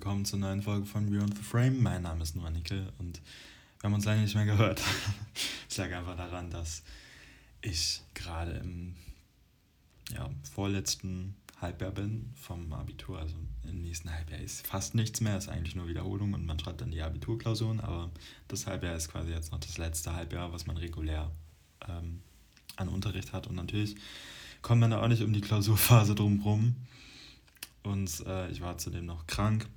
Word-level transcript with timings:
willkommen 0.00 0.24
zur 0.24 0.38
neuen 0.38 0.62
Folge 0.62 0.86
von 0.86 1.10
Beyond 1.10 1.36
the 1.36 1.42
Frame. 1.42 1.82
Mein 1.82 2.00
Name 2.00 2.22
ist 2.22 2.34
Noah 2.34 2.48
Nickel 2.48 2.90
und 2.96 3.20
wir 3.80 3.82
haben 3.82 3.92
uns 3.92 4.06
lange 4.06 4.22
nicht 4.22 4.34
mehr 4.34 4.46
gehört. 4.46 4.80
Es 5.68 5.76
lag 5.76 5.92
einfach 5.92 6.16
daran, 6.16 6.48
dass 6.48 6.82
ich 7.60 8.00
gerade 8.14 8.52
im 8.52 8.96
ja, 10.14 10.30
vorletzten 10.54 11.36
Halbjahr 11.60 11.90
bin 11.90 12.32
vom 12.34 12.72
Abitur. 12.72 13.18
Also 13.18 13.36
im 13.64 13.82
nächsten 13.82 14.10
Halbjahr 14.10 14.40
ist 14.40 14.66
fast 14.66 14.94
nichts 14.94 15.20
mehr, 15.20 15.36
ist 15.36 15.50
eigentlich 15.50 15.76
nur 15.76 15.86
Wiederholung 15.86 16.32
und 16.32 16.46
man 16.46 16.58
schreibt 16.58 16.80
dann 16.80 16.92
die 16.92 17.02
Abiturklausuren. 17.02 17.80
Aber 17.80 18.10
das 18.48 18.66
Halbjahr 18.66 18.96
ist 18.96 19.10
quasi 19.10 19.32
jetzt 19.32 19.52
noch 19.52 19.60
das 19.60 19.76
letzte 19.76 20.14
Halbjahr, 20.14 20.50
was 20.50 20.66
man 20.66 20.78
regulär 20.78 21.30
ähm, 21.86 22.22
an 22.76 22.88
Unterricht 22.88 23.34
hat. 23.34 23.48
Und 23.48 23.56
natürlich 23.56 23.96
kommt 24.62 24.80
man 24.80 24.92
da 24.92 25.02
auch 25.02 25.08
nicht 25.08 25.22
um 25.22 25.34
die 25.34 25.42
Klausurphase 25.42 26.14
drumherum. 26.14 26.74
Und 27.82 28.24
äh, 28.26 28.50
ich 28.50 28.62
war 28.62 28.78
zudem 28.78 29.04
noch 29.04 29.26
krank, 29.26 29.68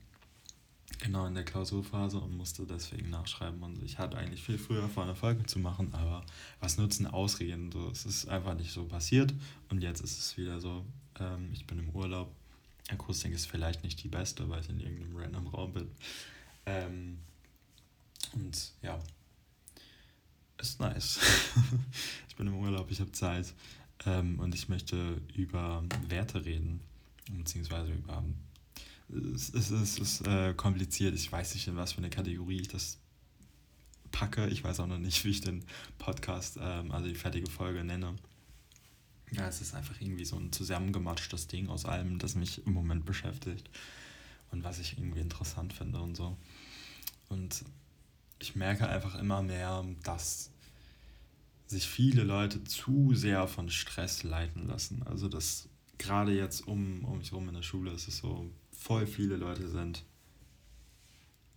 genau 1.04 1.26
in 1.28 1.36
der 1.36 1.44
Klausurphase 1.44 2.18
und 2.18 2.36
musste 2.36 2.66
deswegen 2.66 3.10
nachschreiben. 3.10 3.62
Und 3.62 3.84
ich 3.84 4.00
hatte 4.00 4.18
eigentlich 4.18 4.42
viel 4.42 4.58
früher 4.58 4.88
vor, 4.90 5.04
eine 5.04 5.16
Folge 5.16 5.46
zu 5.46 5.60
machen, 5.60 5.94
aber 5.94 6.26
was 6.60 6.78
nutzen 6.78 7.06
Ausreden? 7.06 7.72
So, 7.72 7.90
es 7.90 8.06
ist 8.06 8.28
einfach 8.28 8.56
nicht 8.56 8.72
so 8.72 8.86
passiert 8.86 9.34
und 9.70 9.82
jetzt 9.82 10.00
ist 10.02 10.18
es 10.18 10.38
wieder 10.38 10.60
so. 10.60 10.86
Ähm, 11.20 11.50
ich 11.54 11.68
bin 11.68 11.78
im 11.78 11.90
Urlaub. 11.90 12.34
Akustik 12.90 13.34
ist 13.34 13.48
vielleicht 13.48 13.84
nicht 13.84 14.04
die 14.04 14.08
beste, 14.08 14.50
weil 14.50 14.62
ich 14.62 14.70
in 14.70 14.80
irgendeinem 14.80 15.16
random 15.16 15.48
Raum 15.48 15.74
bin. 15.74 15.92
Ähm, 16.66 17.20
und 18.34 18.72
ja, 18.82 19.00
ist 20.58 20.80
nice. 20.80 21.20
ich 22.30 22.36
bin 22.36 22.48
im 22.48 22.56
Urlaub, 22.56 22.90
ich 22.90 23.00
habe 23.00 23.12
Zeit 23.12 23.54
ähm, 24.06 24.40
und 24.40 24.56
ich 24.56 24.70
möchte 24.70 25.22
über 25.36 25.84
Werte 26.08 26.44
reden 26.46 26.80
beziehungsweise 27.30 27.92
über. 27.92 28.24
Es, 29.34 29.54
es, 29.54 29.72
es 29.72 30.00
ist 30.00 30.28
äh, 30.28 30.54
kompliziert. 30.54 31.14
Ich 31.16 31.32
weiß 31.32 31.54
nicht, 31.54 31.68
in 31.68 31.76
was 31.76 31.94
für 31.94 32.00
eine 32.00 32.10
Kategorie 32.10 32.62
ich 32.62 32.68
das 32.68 33.00
packe. 34.12 34.48
Ich 34.48 34.64
weiß 34.64 34.80
auch 34.80 34.88
noch 34.88 34.98
nicht, 34.98 35.24
wie 35.26 35.30
ich 35.30 35.42
den 35.42 35.64
Podcast, 35.98 36.58
ähm, 36.62 36.92
also 36.92 37.08
die 37.08 37.16
fertige 37.16 37.50
Folge 37.50 37.84
nenne. 37.84 38.16
Ja, 39.32 39.48
es 39.48 39.62
ist 39.62 39.74
einfach 39.74 40.00
irgendwie 40.00 40.26
so 40.26 40.38
ein 40.38 40.52
zusammengematschtes 40.52 41.48
Ding 41.48 41.70
aus 41.70 41.86
allem, 41.86 42.20
das 42.20 42.36
mich 42.36 42.66
im 42.66 42.74
Moment 42.74 43.06
beschäftigt 43.06 43.70
und 44.52 44.64
was 44.64 44.80
ich 44.80 44.98
irgendwie 44.98 45.20
interessant 45.20 45.74
finde 45.74 46.00
und 46.00 46.16
so. 46.16 46.38
Und 47.30 47.66
ich 48.40 48.56
merke 48.56 48.88
einfach 48.88 49.16
immer 49.16 49.42
mehr, 49.42 49.84
dass 50.04 50.52
sich 51.66 51.88
viele 51.88 52.24
Leute 52.24 52.64
zu 52.64 53.14
sehr 53.16 53.48
von 53.48 53.70
Stress 53.70 54.24
leiten 54.24 54.68
lassen. 54.68 55.02
Also 55.04 55.28
dass 55.28 55.68
gerade 55.98 56.34
jetzt 56.34 56.68
um, 56.68 57.04
um 57.06 57.18
mich 57.18 57.32
herum 57.32 57.48
in 57.50 57.56
der 57.56 57.64
Schule 57.64 57.92
ist 57.92 58.08
es 58.08 58.18
so, 58.18 58.50
voll 58.84 59.08
viele 59.08 59.38
Leute 59.38 59.70
sind 59.70 60.04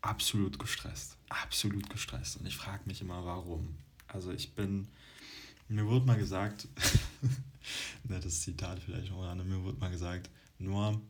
absolut 0.00 0.58
gestresst. 0.60 1.16
Absolut 1.28 1.90
gestresst. 1.90 2.36
Und 2.36 2.46
ich 2.46 2.56
frage 2.56 2.82
mich 2.86 3.00
immer, 3.00 3.24
warum. 3.26 3.76
Also 4.06 4.30
ich 4.30 4.52
bin, 4.52 4.86
mir 5.68 5.86
wurde 5.86 6.06
mal 6.06 6.16
gesagt, 6.16 6.68
nettes 8.04 8.42
Zitat 8.42 8.78
vielleicht 8.78 9.10
auch, 9.10 9.34
mir 9.34 9.62
wurde 9.64 9.78
mal 9.78 9.90
gesagt, 9.90 10.30
nur 10.60 11.00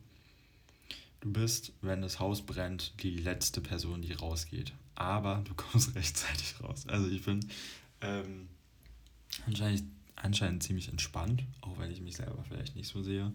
du 1.21 1.31
bist, 1.31 1.71
wenn 1.81 2.01
das 2.01 2.19
Haus 2.19 2.41
brennt, 2.41 2.93
die 3.03 3.17
letzte 3.17 3.61
Person, 3.61 4.01
die 4.01 4.13
rausgeht. 4.13 4.73
Aber 4.95 5.43
du 5.45 5.53
kommst 5.53 5.93
rechtzeitig 5.95 6.55
raus. 6.63 6.87
Also 6.87 7.07
ich 7.09 7.23
bin 7.23 7.47
ähm, 8.01 8.47
anscheinend 9.45 9.83
anscheinend 10.15 10.63
ziemlich 10.63 10.89
entspannt, 10.89 11.43
auch 11.61 11.77
wenn 11.77 11.91
ich 11.91 12.01
mich 12.01 12.15
selber 12.15 12.43
vielleicht 12.47 12.75
nicht 12.75 12.87
so 12.87 13.03
sehe. 13.03 13.31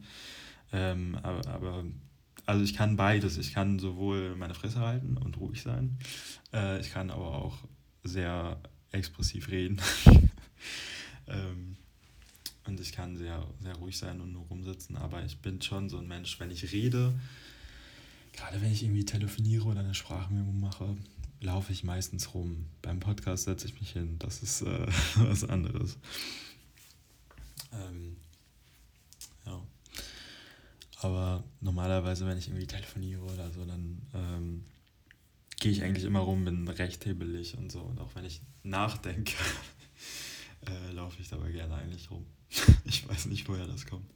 Ähm, 0.72 1.16
aber, 1.22 1.46
aber, 1.48 1.84
also 2.46 2.64
ich 2.64 2.74
kann 2.74 2.96
beides. 2.96 3.38
Ich 3.38 3.52
kann 3.52 3.78
sowohl 3.78 4.36
meine 4.36 4.54
Fresse 4.54 4.80
halten 4.80 5.16
und 5.16 5.38
ruhig 5.38 5.62
sein. 5.62 5.98
Äh, 6.52 6.80
ich 6.80 6.92
kann 6.92 7.10
aber 7.10 7.34
auch 7.34 7.58
sehr 8.04 8.60
expressiv 8.90 9.48
reden. 9.48 9.80
ähm, 11.26 11.76
und 12.64 12.80
ich 12.80 12.92
kann 12.92 13.16
sehr, 13.16 13.46
sehr 13.60 13.74
ruhig 13.76 13.98
sein 13.98 14.20
und 14.20 14.32
nur 14.32 14.44
rumsitzen. 14.46 14.96
Aber 14.96 15.24
ich 15.24 15.38
bin 15.38 15.60
schon 15.60 15.88
so 15.88 15.98
ein 15.98 16.06
Mensch, 16.06 16.38
wenn 16.40 16.50
ich 16.50 16.72
rede, 16.72 17.12
gerade 18.32 18.60
wenn 18.60 18.72
ich 18.72 18.82
irgendwie 18.82 19.04
telefoniere 19.04 19.66
oder 19.66 19.80
eine 19.80 19.94
Sprachmemo 19.94 20.52
mache, 20.52 20.96
laufe 21.40 21.72
ich 21.72 21.84
meistens 21.84 22.34
rum. 22.34 22.66
Beim 22.82 23.00
Podcast 23.00 23.44
setze 23.44 23.66
ich 23.66 23.78
mich 23.80 23.90
hin. 23.90 24.16
Das 24.18 24.42
ist 24.42 24.62
äh, 24.62 24.86
was 25.16 25.44
anderes. 25.44 25.98
Ähm, 27.72 28.16
ja. 29.46 29.60
Aber 31.02 31.42
normalerweise, 31.60 32.26
wenn 32.26 32.38
ich 32.38 32.48
irgendwie 32.48 32.66
telefoniere 32.66 33.22
oder 33.22 33.50
so, 33.50 33.64
dann 33.64 34.00
ähm, 34.14 34.64
gehe 35.58 35.72
ich 35.72 35.82
eigentlich 35.82 36.04
immer 36.04 36.20
rum, 36.20 36.44
bin 36.44 36.66
recht 36.68 37.04
hibbelig 37.04 37.56
und 37.58 37.70
so. 37.70 37.80
Und 37.80 38.00
auch 38.00 38.14
wenn 38.14 38.24
ich 38.24 38.40
nachdenke, 38.62 39.34
äh, 40.66 40.92
laufe 40.92 41.20
ich 41.20 41.28
dabei 41.28 41.50
gerne 41.50 41.74
eigentlich 41.74 42.10
rum. 42.10 42.26
ich 42.84 43.08
weiß 43.08 43.26
nicht, 43.26 43.48
woher 43.48 43.66
das 43.66 43.86
kommt. 43.86 44.08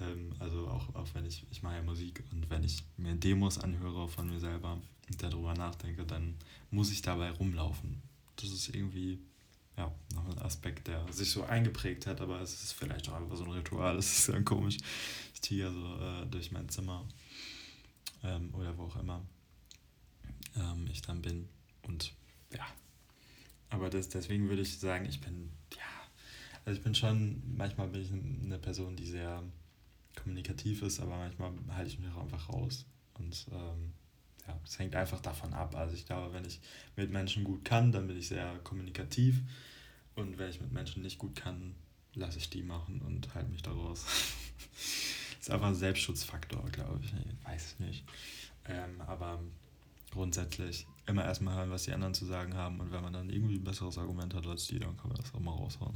Ähm, 0.00 0.32
also 0.38 0.68
auch, 0.68 0.94
auch 0.94 1.08
wenn 1.14 1.26
ich, 1.26 1.46
ich 1.50 1.62
mache 1.62 1.76
ja 1.76 1.82
Musik 1.82 2.22
und 2.32 2.48
wenn 2.50 2.62
ich 2.64 2.84
mir 2.96 3.14
Demos 3.14 3.58
anhöre 3.58 4.08
von 4.08 4.28
mir 4.28 4.40
selber 4.40 4.80
und 5.08 5.22
darüber 5.22 5.54
nachdenke, 5.54 6.04
dann 6.04 6.34
muss 6.70 6.90
ich 6.90 7.02
dabei 7.02 7.30
rumlaufen. 7.30 8.02
Das 8.36 8.50
ist 8.50 8.68
irgendwie 8.74 9.18
ja, 9.76 9.92
noch 10.14 10.28
ein 10.28 10.38
Aspekt, 10.38 10.88
der 10.88 11.10
sich 11.12 11.30
so 11.30 11.44
eingeprägt 11.44 12.06
hat, 12.06 12.20
aber 12.20 12.40
es 12.40 12.62
ist 12.62 12.72
vielleicht 12.72 13.08
auch 13.08 13.14
einfach 13.14 13.36
so 13.36 13.44
ein 13.44 13.50
Ritual, 13.50 13.96
es 13.96 14.18
ist 14.18 14.28
ja 14.28 14.40
komisch. 14.42 14.78
Ich 15.34 15.42
ziehe 15.42 15.70
so 15.70 15.96
äh, 16.00 16.26
durch 16.26 16.50
mein 16.50 16.68
Zimmer 16.68 17.06
ähm, 18.22 18.54
oder 18.54 18.76
wo 18.78 18.84
auch 18.84 18.96
immer 18.96 19.22
ähm, 20.56 20.86
ich 20.90 21.02
dann 21.02 21.22
bin 21.22 21.48
und 21.82 22.14
ja. 22.52 22.66
Aber 23.68 23.90
das, 23.90 24.08
deswegen 24.08 24.48
würde 24.48 24.62
ich 24.62 24.78
sagen, 24.78 25.06
ich 25.06 25.20
bin, 25.20 25.50
ja, 25.74 25.82
also 26.64 26.78
ich 26.78 26.84
bin 26.84 26.94
schon, 26.94 27.42
manchmal 27.56 27.88
bin 27.88 28.02
ich 28.02 28.12
eine 28.12 28.58
Person, 28.58 28.96
die 28.96 29.06
sehr 29.06 29.42
kommunikativ 30.14 30.82
ist, 30.82 31.00
aber 31.00 31.16
manchmal 31.16 31.52
halte 31.70 31.90
ich 31.90 31.98
mich 31.98 32.10
auch 32.12 32.22
einfach 32.22 32.48
raus 32.48 32.86
und 33.14 33.46
ähm, 33.52 33.92
ja, 34.46 34.60
es 34.64 34.78
hängt 34.78 34.94
einfach 34.94 35.20
davon 35.20 35.52
ab. 35.54 35.74
Also 35.74 35.94
ich 35.94 36.06
glaube, 36.06 36.32
wenn 36.32 36.44
ich 36.44 36.60
mit 36.96 37.10
Menschen 37.10 37.44
gut 37.44 37.64
kann, 37.64 37.92
dann 37.92 38.06
bin 38.06 38.16
ich 38.16 38.28
sehr 38.28 38.58
kommunikativ. 38.64 39.40
Und 40.14 40.38
wenn 40.38 40.50
ich 40.50 40.60
mit 40.60 40.72
Menschen 40.72 41.02
nicht 41.02 41.18
gut 41.18 41.36
kann, 41.36 41.74
lasse 42.14 42.38
ich 42.38 42.48
die 42.48 42.62
machen 42.62 43.02
und 43.02 43.34
halte 43.34 43.50
mich 43.50 43.62
da 43.62 43.72
raus. 43.72 44.04
ist 45.40 45.50
einfach 45.50 45.68
ein 45.68 45.74
Selbstschutzfaktor, 45.74 46.64
glaube 46.70 47.00
ich. 47.02 47.12
ich 47.12 47.46
weiß 47.46 47.64
es 47.64 47.78
nicht. 47.78 48.04
Ähm, 48.64 49.00
aber 49.02 49.40
grundsätzlich 50.10 50.86
immer 51.06 51.24
erstmal 51.24 51.56
hören, 51.56 51.70
was 51.70 51.84
die 51.84 51.92
anderen 51.92 52.14
zu 52.14 52.24
sagen 52.24 52.54
haben. 52.54 52.80
Und 52.80 52.90
wenn 52.90 53.02
man 53.02 53.12
dann 53.12 53.30
irgendwie 53.30 53.56
ein 53.56 53.64
besseres 53.64 53.98
Argument 53.98 54.34
hat 54.34 54.46
als 54.46 54.66
die, 54.66 54.78
dann 54.78 54.96
kann 54.96 55.08
man 55.08 55.18
das 55.18 55.34
auch 55.34 55.40
mal 55.40 55.52
raushauen. 55.52 55.94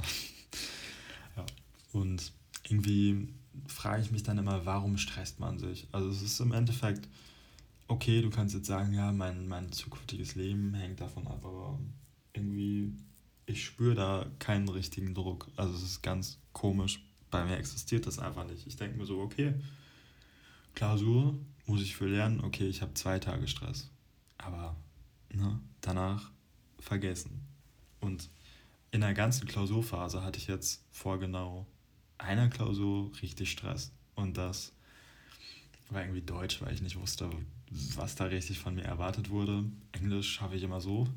ja. 1.35 1.45
Und 1.91 2.31
irgendwie 2.69 3.27
frage 3.67 4.01
ich 4.01 4.11
mich 4.11 4.23
dann 4.23 4.37
immer, 4.37 4.65
warum 4.65 4.97
stresst 4.97 5.39
man 5.39 5.59
sich? 5.59 5.87
Also 5.91 6.09
es 6.09 6.21
ist 6.21 6.39
im 6.39 6.53
Endeffekt 6.53 7.09
okay, 7.91 8.21
du 8.21 8.29
kannst 8.29 8.55
jetzt 8.55 8.67
sagen, 8.67 8.93
ja, 8.93 9.11
mein, 9.11 9.47
mein 9.49 9.71
zukünftiges 9.71 10.35
Leben 10.35 10.73
hängt 10.73 11.01
davon 11.01 11.27
ab, 11.27 11.43
aber 11.43 11.77
irgendwie, 12.33 12.93
ich 13.45 13.65
spüre 13.65 13.95
da 13.95 14.25
keinen 14.39 14.69
richtigen 14.69 15.13
Druck. 15.13 15.49
Also 15.57 15.73
es 15.73 15.83
ist 15.83 16.01
ganz 16.01 16.39
komisch. 16.53 17.03
Bei 17.29 17.43
mir 17.43 17.57
existiert 17.57 18.07
das 18.07 18.17
einfach 18.17 18.45
nicht. 18.45 18.65
Ich 18.65 18.77
denke 18.77 18.97
mir 18.97 19.05
so, 19.05 19.19
okay, 19.19 19.55
Klausur 20.73 21.37
muss 21.65 21.81
ich 21.81 21.97
für 21.97 22.07
lernen, 22.07 22.41
okay, 22.41 22.67
ich 22.67 22.81
habe 22.81 22.93
zwei 22.93 23.19
Tage 23.19 23.47
Stress. 23.49 23.89
Aber 24.37 24.77
ne, 25.33 25.59
danach 25.81 26.31
vergessen. 26.79 27.45
Und 27.99 28.29
in 28.91 29.01
der 29.01 29.13
ganzen 29.13 29.49
Klausurphase 29.49 30.23
hatte 30.23 30.39
ich 30.39 30.47
jetzt 30.47 30.85
vor 30.91 31.19
genau 31.19 31.67
einer 32.17 32.47
Klausur 32.47 33.11
richtig 33.21 33.51
Stress. 33.51 33.91
Und 34.15 34.37
das 34.37 34.71
war 35.91 36.01
irgendwie 36.01 36.21
Deutsch, 36.21 36.61
weil 36.61 36.73
ich 36.73 36.81
nicht 36.81 36.99
wusste, 36.99 37.29
was 37.95 38.15
da 38.15 38.25
richtig 38.25 38.59
von 38.59 38.75
mir 38.75 38.83
erwartet 38.83 39.29
wurde. 39.29 39.65
Englisch 39.91 40.33
schaffe 40.33 40.55
ich 40.55 40.63
immer 40.63 40.81
so. 40.81 41.07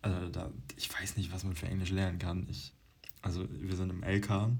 Also 0.00 0.28
da, 0.28 0.50
ich 0.76 0.92
weiß 0.92 1.16
nicht, 1.16 1.32
was 1.32 1.44
man 1.44 1.54
für 1.54 1.66
Englisch 1.66 1.90
lernen 1.90 2.18
kann. 2.18 2.46
Ich, 2.50 2.72
also 3.20 3.46
wir 3.50 3.76
sind 3.76 3.90
im 3.90 4.02
LK, 4.02 4.50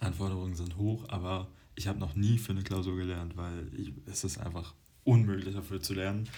Anforderungen 0.00 0.54
sind 0.54 0.76
hoch, 0.76 1.08
aber 1.08 1.48
ich 1.74 1.86
habe 1.88 1.98
noch 1.98 2.14
nie 2.14 2.38
für 2.38 2.52
eine 2.52 2.62
Klausur 2.62 2.96
gelernt, 2.96 3.36
weil 3.36 3.70
ich, 3.74 3.92
es 4.06 4.24
ist 4.24 4.38
einfach 4.38 4.74
unmöglich 5.04 5.54
dafür 5.54 5.80
zu 5.80 5.94
lernen. 5.94 6.28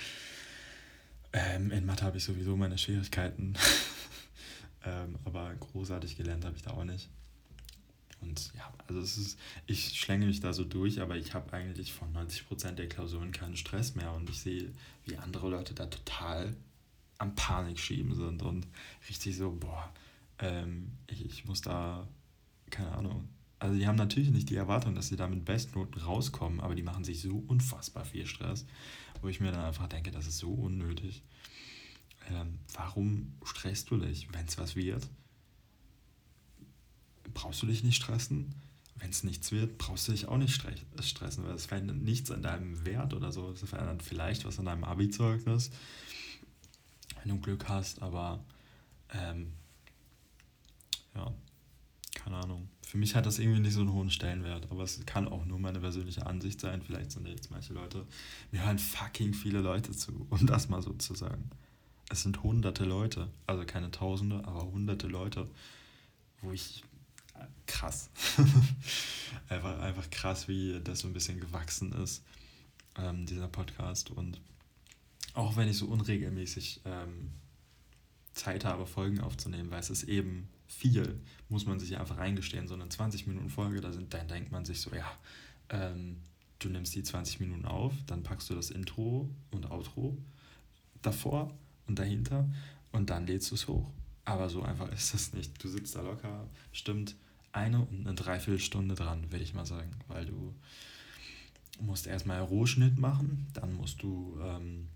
Ähm, 1.32 1.71
in 1.71 1.87
Mathe 1.87 2.05
habe 2.05 2.19
ich 2.19 2.25
sowieso 2.25 2.56
meine 2.56 2.79
Schwierigkeiten, 2.79 3.55
ähm, 4.85 5.17
aber 5.25 5.55
großartig 5.55 6.17
gelernt 6.17 6.44
habe 6.44 6.56
ich 6.56 6.62
da 6.62 6.71
auch 6.71 6.85
nicht. 6.85 7.09
Und 8.20 8.53
ja, 8.55 8.73
also 8.88 9.00
es 9.00 9.17
ist, 9.17 9.38
ich 9.67 9.99
schlänge 9.99 10.26
mich 10.26 10.41
da 10.41 10.53
so 10.53 10.65
durch, 10.65 11.00
aber 11.00 11.17
ich 11.17 11.35
habe 11.35 11.53
eigentlich 11.53 11.93
von 11.93 12.12
90% 12.12 12.73
der 12.73 12.88
Klausuren 12.88 13.32
keinen 13.32 13.56
Stress 13.56 13.94
mehr 13.94 14.12
und 14.12 14.29
ich 14.29 14.41
sehe, 14.41 14.73
wie 15.05 15.17
andere 15.17 15.49
Leute 15.49 15.75
da 15.75 15.87
total 15.87 16.56
am 17.19 17.35
Panik 17.35 17.79
schieben 17.79 18.15
sind 18.15 18.43
und 18.43 18.67
richtig 19.09 19.37
so, 19.37 19.53
boah, 19.53 19.93
ähm, 20.38 20.93
ich, 21.06 21.25
ich 21.25 21.44
muss 21.44 21.61
da, 21.61 22.09
keine 22.70 22.93
Ahnung, 22.93 23.29
Also 23.59 23.76
die 23.76 23.87
haben 23.87 23.97
natürlich 23.97 24.31
nicht 24.31 24.50
die 24.50 24.56
Erwartung, 24.56 24.94
dass 24.94 25.09
sie 25.09 25.17
da 25.17 25.26
mit 25.26 25.44
Bestnoten 25.44 26.00
rauskommen, 26.00 26.61
aber 26.61 26.75
die 26.75 26.82
machen 26.82 27.05
sich 27.05 27.21
so 27.21 27.43
unfassbar 27.49 28.05
viel 28.05 28.26
Stress, 28.26 28.67
wo 29.21 29.29
ich 29.29 29.41
mir 29.41 29.50
dann 29.53 29.64
einfach 29.64 29.88
denke, 29.88 30.11
das 30.11 30.26
ist 30.26 30.38
so 30.38 30.53
unnötig. 30.53 31.23
Ähm, 32.31 32.59
warum 32.75 33.35
stresst 33.44 33.91
du 33.91 33.97
dich, 33.97 34.32
wenn 34.32 34.47
es 34.47 34.59
was 34.59 34.76
wird? 34.76 35.09
Brauchst 37.38 37.62
du 37.62 37.67
dich 37.67 37.85
nicht 37.85 37.94
stressen? 37.94 38.52
Wenn 38.96 39.11
es 39.11 39.23
nichts 39.23 39.52
wird, 39.52 39.79
brauchst 39.79 40.08
du 40.08 40.12
dich 40.12 40.26
auch 40.26 40.38
nicht 40.38 40.61
stressen, 41.00 41.44
weil 41.44 41.55
es 41.55 41.67
verändert 41.67 41.99
nichts 41.99 42.32
an 42.32 42.43
deinem 42.43 42.85
Wert 42.85 43.14
oder 43.14 43.31
so. 43.31 43.52
Es 43.52 43.61
verändert 43.61 44.02
vielleicht 44.02 44.44
was 44.44 44.58
an 44.58 44.64
deinem 44.64 44.82
Abi-Zeugnis, 44.82 45.70
wenn 47.23 47.29
du 47.31 47.38
Glück 47.38 47.69
hast, 47.69 48.02
aber 48.02 48.44
ähm, 49.14 49.52
ja, 51.14 51.32
keine 52.12 52.38
Ahnung. 52.38 52.69
Für 52.82 52.99
mich 52.99 53.14
hat 53.14 53.25
das 53.25 53.38
irgendwie 53.38 53.61
nicht 53.61 53.75
so 53.75 53.82
einen 53.82 53.93
hohen 53.93 54.11
Stellenwert, 54.11 54.67
aber 54.69 54.82
es 54.82 55.06
kann 55.06 55.29
auch 55.29 55.44
nur 55.44 55.61
meine 55.61 55.79
persönliche 55.79 56.26
Ansicht 56.26 56.61
sein. 56.61 56.82
Vielleicht 56.82 57.12
sind 57.12 57.29
jetzt 57.29 57.52
manche 57.52 57.73
Leute, 57.73 58.05
mir 58.50 58.64
hören 58.64 58.81
fucking 58.81 59.32
viele 59.32 59.61
Leute 59.61 59.93
zu, 59.93 60.26
um 60.31 60.44
das 60.44 60.69
mal 60.69 60.82
so 60.82 60.93
zu 60.94 61.14
sagen. 61.14 61.49
Es 62.11 62.25
sind 62.25 62.43
hunderte 62.43 62.85
Leute, 62.85 63.29
also 63.46 63.64
keine 63.64 63.93
Tausende, 63.93 64.44
aber 64.44 64.64
hunderte 64.64 65.06
Leute, 65.06 65.49
wo 66.43 66.50
ich 66.50 66.82
krass. 67.67 68.11
einfach, 69.49 69.79
einfach 69.81 70.11
krass, 70.11 70.49
wie 70.49 70.81
das 70.82 71.00
so 71.00 71.08
ein 71.08 71.12
bisschen 71.12 71.40
gewachsen 71.40 71.93
ist, 71.93 72.23
ähm, 72.96 73.26
dieser 73.26 73.49
Podcast. 73.49 74.11
Und 74.11 74.40
auch 75.35 75.56
wenn 75.56 75.69
ich 75.69 75.79
so 75.79 75.87
unregelmäßig 75.87 76.81
ähm, 76.85 77.32
Zeit 78.32 78.64
habe, 78.64 78.87
Folgen 78.87 79.20
aufzunehmen, 79.20 79.70
weil 79.70 79.81
es 79.81 79.90
ist 79.90 80.05
eben 80.05 80.49
viel, 80.67 81.20
muss 81.49 81.67
man 81.67 81.81
sich 81.81 81.99
einfach 81.99 82.19
eingestehen. 82.19 82.69
So 82.69 82.75
eine 82.75 82.85
20-Minuten-Folge, 82.85 83.81
da 83.81 83.93
sind, 83.93 84.12
dann 84.14 84.29
denkt 84.29 84.52
man 84.52 84.64
sich 84.64 84.81
so, 84.81 84.94
ja, 84.94 85.11
ähm, 85.70 86.19
du 86.58 86.69
nimmst 86.69 86.94
die 86.94 87.02
20 87.02 87.40
Minuten 87.40 87.64
auf, 87.64 87.93
dann 88.06 88.23
packst 88.23 88.50
du 88.50 88.55
das 88.55 88.70
Intro 88.70 89.31
und 89.50 89.70
Outro 89.70 90.17
davor 91.02 91.56
und 91.87 91.99
dahinter 91.99 92.49
und 92.93 93.11
dann 93.11 93.26
lädst 93.26 93.50
du 93.50 93.55
es 93.55 93.69
hoch. 93.69 93.90
Aber 94.25 94.49
so 94.49 94.62
einfach 94.62 94.88
ist 94.93 95.14
das 95.14 95.32
nicht. 95.32 95.62
Du 95.62 95.69
sitzt 95.69 95.94
da 95.96 96.02
locker, 96.02 96.49
stimmt, 96.73 97.17
eine 97.53 97.81
und 97.81 98.06
eine 98.06 98.15
Dreiviertelstunde 98.15 98.95
dran, 98.95 99.31
würde 99.31 99.45
ich 99.45 99.55
mal 99.55 99.67
sagen, 99.67 99.91
weil 100.09 100.27
du 100.27 100.55
musst 101.81 102.06
erstmal 102.06 102.41
Rohschnitt 102.41 102.99
machen, 102.99 103.47
dann 103.55 103.73
musst 103.75 104.03
du 104.03 104.39
ähm, 104.43 104.89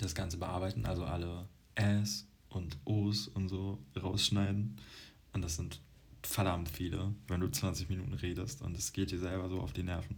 das 0.00 0.14
Ganze 0.14 0.38
bearbeiten, 0.38 0.86
also 0.86 1.04
alle 1.04 1.48
Äs 1.74 2.26
und 2.48 2.76
O's 2.84 3.28
und 3.28 3.48
so 3.48 3.78
rausschneiden. 4.00 4.76
Und 5.32 5.42
das 5.42 5.56
sind 5.56 5.80
verdammt 6.22 6.68
viele, 6.68 7.14
wenn 7.28 7.40
du 7.40 7.48
20 7.50 7.88
Minuten 7.90 8.14
redest 8.14 8.62
und 8.62 8.76
es 8.76 8.92
geht 8.92 9.10
dir 9.10 9.18
selber 9.18 9.48
so 9.48 9.60
auf 9.60 9.72
die 9.72 9.82
Nerven. 9.82 10.16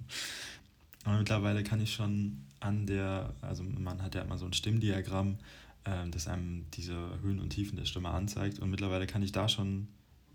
Aber 1.05 1.19
mittlerweile 1.19 1.63
kann 1.63 1.81
ich 1.81 1.93
schon 1.93 2.45
an 2.61 2.87
der, 2.87 3.35
also 3.41 3.63
man 3.63 4.03
hat 4.03 4.15
ja 4.15 4.23
immer 4.23 4.39
so 4.39 4.47
ein 4.47 4.53
Stimmdiagramm, 4.53 5.39
äh, 5.85 6.09
das 6.11 6.29
einem 6.29 6.67
diese 6.73 7.21
Höhen 7.23 7.41
und 7.41 7.51
Tiefen 7.51 7.77
der 7.77 7.85
Stimme 7.85 8.11
anzeigt 8.11 8.59
und 8.59 8.71
mittlerweile 8.71 9.07
kann 9.07 9.23
ich 9.23 9.33
da 9.33 9.49
schon 9.49 9.89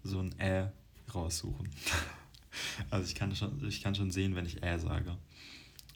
so 0.04 0.20
ein 0.20 0.34
Ä 0.40 0.72
raussuchen. 1.16 1.70
also 2.90 3.06
ich 3.06 3.16
kann 3.16 3.36
schon, 3.36 3.66
ich 3.68 3.82
kann 3.82 3.96
schon 3.96 4.12
sehen, 4.12 4.36
wenn 4.36 4.46
ich 4.46 4.64
Ä 4.64 4.78
sage 4.78 5.18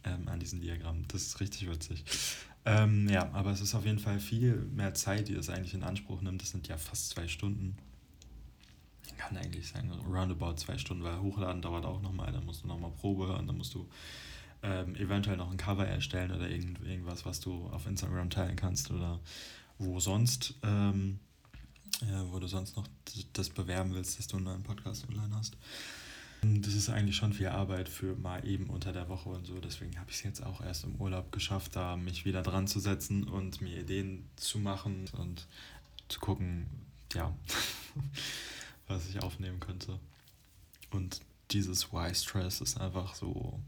ähm, 0.04 0.28
an 0.28 0.40
diesem 0.40 0.62
Diagramm. 0.62 1.04
Das 1.08 1.22
ist 1.24 1.40
richtig 1.40 1.70
witzig. 1.70 2.04
Ähm, 2.66 3.08
ja, 3.10 3.32
aber 3.34 3.52
es 3.52 3.62
ist 3.62 3.76
auf 3.76 3.86
jeden 3.86 4.00
Fall 4.00 4.20
viel 4.20 4.56
mehr 4.56 4.94
Zeit, 4.94 5.28
die 5.28 5.36
das 5.36 5.50
eigentlich 5.50 5.74
in 5.74 5.84
Anspruch 5.84 6.22
nimmt. 6.22 6.42
Das 6.42 6.50
sind 6.50 6.68
ja 6.68 6.78
fast 6.78 7.10
zwei 7.10 7.28
Stunden. 7.28 7.78
Ich 9.06 9.16
kann 9.18 9.38
eigentlich 9.38 9.68
sagen, 9.68 9.92
roundabout 9.92 10.56
zwei 10.56 10.78
Stunden, 10.78 11.04
weil 11.04 11.20
Hochladen 11.20 11.62
dauert 11.62 11.86
auch 11.86 12.02
nochmal. 12.02 12.32
Dann 12.32 12.46
musst 12.46 12.64
du 12.64 12.68
nochmal 12.68 12.92
Probe 12.92 13.28
hören, 13.28 13.46
dann 13.46 13.58
musst 13.58 13.76
du 13.76 13.88
ähm, 14.64 14.96
eventuell 14.96 15.38
noch 15.38 15.52
ein 15.52 15.58
Cover 15.58 15.86
erstellen 15.86 16.32
oder 16.32 16.50
irgend, 16.50 16.82
irgendwas, 16.84 17.26
was 17.26 17.40
du 17.40 17.68
auf 17.68 17.86
Instagram 17.86 18.32
teilen 18.32 18.56
kannst 18.56 18.90
oder 18.90 19.20
wo 19.78 20.00
sonst, 20.00 20.56
ähm, 20.64 21.20
äh, 22.02 22.32
wo 22.32 22.40
du 22.40 22.48
sonst 22.48 22.76
noch 22.76 22.88
das 23.34 23.50
bewerben 23.50 23.94
willst, 23.94 24.20
dass 24.20 24.28
du 24.28 24.38
einen 24.38 24.46
neuen 24.46 24.64
Podcast 24.64 25.08
online 25.10 25.36
hast. 25.36 25.58
Das 26.42 26.76
ist 26.76 26.90
eigentlich 26.90 27.16
schon 27.16 27.34
viel 27.34 27.48
Arbeit 27.48 27.90
für 27.90 28.16
mal 28.16 28.46
eben 28.46 28.70
unter 28.70 28.94
der 28.94 29.10
Woche 29.10 29.30
und 29.30 29.48
so. 29.48 29.60
Deswegen 29.60 29.98
habe 30.00 30.12
ich 30.12 30.18
es 30.18 30.24
jetzt 30.24 30.44
auch 30.44 30.62
erst 30.62 30.84
im 30.84 30.96
Urlaub 30.96 31.32
geschafft, 31.32 31.76
da 31.76 31.98
mich 31.98 32.26
wieder 32.26 32.44
dran 32.44 32.68
zu 32.68 32.80
setzen 32.80 33.24
und 33.24 33.62
mir 33.62 33.80
Ideen 33.80 34.30
zu 34.36 34.60
machen 34.60 35.08
und 35.18 35.48
zu 36.08 36.20
gucken, 36.20 36.68
ja, 37.14 37.34
was 38.88 39.10
ich 39.10 39.24
aufnehmen 39.24 39.60
könnte. 39.60 40.00
Und 40.92 41.22
dieses 41.52 41.92
Why-Stress 41.92 42.62
ist 42.62 42.80
einfach 42.80 43.16
so 43.16 43.60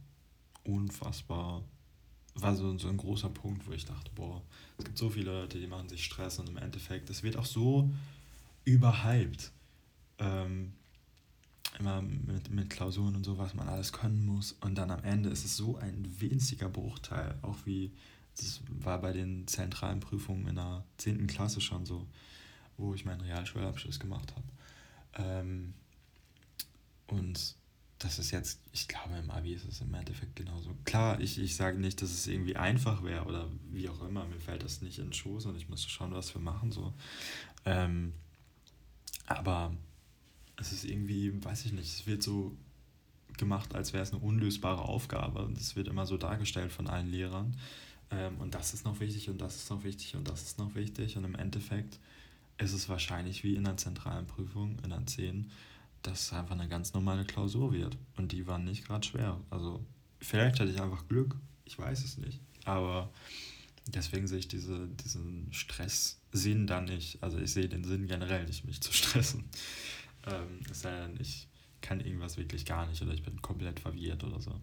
unfassbar, 0.64 1.64
war 2.36 2.56
so, 2.56 2.78
so 2.78 2.90
ein 2.90 2.98
großer 2.98 3.30
Punkt, 3.30 3.66
wo 3.68 3.72
ich 3.72 3.86
dachte, 3.86 4.12
boah, 4.14 4.44
es 4.78 4.86
gibt 4.86 4.98
so 4.98 5.10
viele 5.10 5.32
Leute, 5.32 5.60
die 5.60 5.68
machen 5.68 5.90
sich 5.90 6.04
Stress 6.04 6.38
und 6.38 6.50
im 6.50 6.58
Endeffekt, 6.58 7.10
es 7.10 7.24
wird 7.24 7.38
auch 7.38 7.46
so 7.46 7.90
überhyped. 8.68 9.52
Ähm, 10.20 10.74
immer 11.80 12.02
mit, 12.02 12.50
mit 12.50 12.70
Klausuren 12.70 13.16
und 13.16 13.24
so, 13.24 13.38
was 13.38 13.54
man 13.54 13.70
alles 13.70 13.94
können 13.94 14.26
muss. 14.26 14.54
Und 14.62 14.76
dann 14.76 14.92
am 14.92 15.04
Ende 15.04 15.30
ist 15.30 15.46
es 15.46 15.56
so 15.56 15.78
ein 15.78 16.08
winziger 16.20 16.70
Bruchteil, 16.70 17.36
auch 17.42 17.58
wie 17.66 17.92
das 18.36 18.62
war 18.68 19.02
bei 19.02 19.14
den 19.14 19.48
zentralen 19.48 20.00
Prüfungen 20.00 20.48
in 20.48 20.56
der 20.56 20.84
10. 20.98 21.26
Klasse 21.28 21.62
schon 21.62 21.86
so, 21.86 22.06
wo 22.78 22.94
ich 22.94 23.06
meinen 23.06 23.22
Realschulabschluss 23.22 24.00
gemacht 24.00 24.34
habe. 24.36 24.48
Ähm, 25.24 25.74
und 27.08 27.56
das 28.00 28.20
ist 28.20 28.30
jetzt, 28.30 28.60
ich 28.74 28.88
glaube, 28.88 29.16
im 29.18 29.32
Abi 29.32 29.54
ist 29.54 29.68
es 29.68 29.82
im 29.82 29.94
Endeffekt 29.94 30.36
genauso. 30.36 30.76
Klar, 30.86 31.20
ich, 31.20 31.40
ich 31.40 31.56
sage 31.56 31.80
nicht, 31.80 32.02
dass 32.02 32.12
es 32.12 32.28
irgendwie 32.28 32.56
einfach 32.56 33.04
wäre 33.04 33.26
oder 33.26 33.48
wie 33.72 33.90
auch 33.90 34.04
immer, 34.08 34.26
mir 34.26 34.40
fällt 34.40 34.64
das 34.64 34.82
nicht 34.82 35.00
in 35.00 35.06
den 35.06 35.14
Schoß 35.14 35.48
und 35.48 35.56
ich 35.56 35.68
müsste 35.68 35.90
schauen, 35.90 36.14
was 36.14 36.36
wir 36.36 36.42
machen. 36.42 36.72
So. 36.72 36.94
Ähm, 37.66 38.14
aber 39.28 39.74
es 40.56 40.72
ist 40.72 40.86
irgendwie, 40.86 41.44
weiß 41.44 41.66
ich 41.66 41.74
nicht, 41.74 41.88
es 41.88 42.08
wird 42.08 42.24
so 42.24 42.58
gemacht, 43.38 43.76
als 43.76 43.94
wäre 43.94 44.04
es 44.04 44.12
eine 44.12 44.22
unlösbare 44.22 44.82
Aufgabe. 44.82 45.46
Und 45.46 45.58
es 45.58 45.76
wird 45.76 45.88
immer 45.88 46.06
so 46.06 46.18
dargestellt 46.18 46.72
von 46.72 46.88
allen 46.88 47.12
Lehrern. 47.12 47.56
Ähm, 48.10 48.38
und 48.40 48.56
das 48.56 48.74
ist 48.74 48.86
noch 48.86 49.00
wichtig 49.00 49.30
und 49.30 49.40
das 49.40 49.56
ist 49.58 49.70
noch 49.70 49.84
wichtig 49.84 50.16
und 50.16 50.28
das 50.28 50.44
ist 50.44 50.58
noch 50.58 50.74
wichtig. 50.76 51.18
Und 51.18 51.26
im 51.26 51.36
Endeffekt 51.36 52.00
ist 52.58 52.74
es 52.74 52.90
wahrscheinlich 52.90 53.44
wie 53.44 53.56
in 53.56 53.66
der 53.66 53.78
zentralen 53.78 54.26
Prüfung, 54.26 54.78
in 54.84 54.90
der 54.90 55.06
10, 55.06 55.52
dass 56.02 56.22
es 56.22 56.34
einfach 56.34 56.56
eine 56.56 56.68
ganz 56.68 56.94
normale 56.94 57.26
Klausur 57.26 57.74
wird. 57.74 57.98
Und 58.16 58.32
die 58.32 58.48
waren 58.48 58.64
nicht 58.64 58.88
gerade 58.88 59.06
schwer. 59.06 59.40
Also 59.50 59.86
vielleicht 60.20 60.60
hatte 60.60 60.72
ich 60.72 60.82
einfach 60.82 61.08
Glück, 61.08 61.36
ich 61.66 61.78
weiß 61.78 62.04
es 62.04 62.18
nicht. 62.18 62.40
Aber 62.66 63.10
deswegen 63.96 64.28
sehe 64.28 64.40
ich 64.40 64.48
diese, 64.48 64.88
diesen 64.88 65.52
Stresssinn 65.52 66.68
da 66.68 66.82
nicht. 66.82 67.22
Also 67.22 67.38
ich 67.38 67.52
sehe 67.52 67.70
den 67.70 67.84
Sinn 67.84 68.08
generell 68.08 68.46
nicht, 68.46 68.66
mich 68.66 68.82
zu 68.82 68.92
stressen. 68.94 69.46
Ähm, 70.26 70.60
es 70.70 70.82
sei 70.82 70.92
denn, 70.92 71.18
ich 71.20 71.48
kann 71.82 72.00
irgendwas 72.00 72.38
wirklich 72.38 72.66
gar 72.66 72.86
nicht 72.88 73.02
oder 73.02 73.14
ich 73.14 73.24
bin 73.24 73.42
komplett 73.42 73.80
verwirrt 73.80 74.24
oder 74.24 74.42
so. 74.42 74.60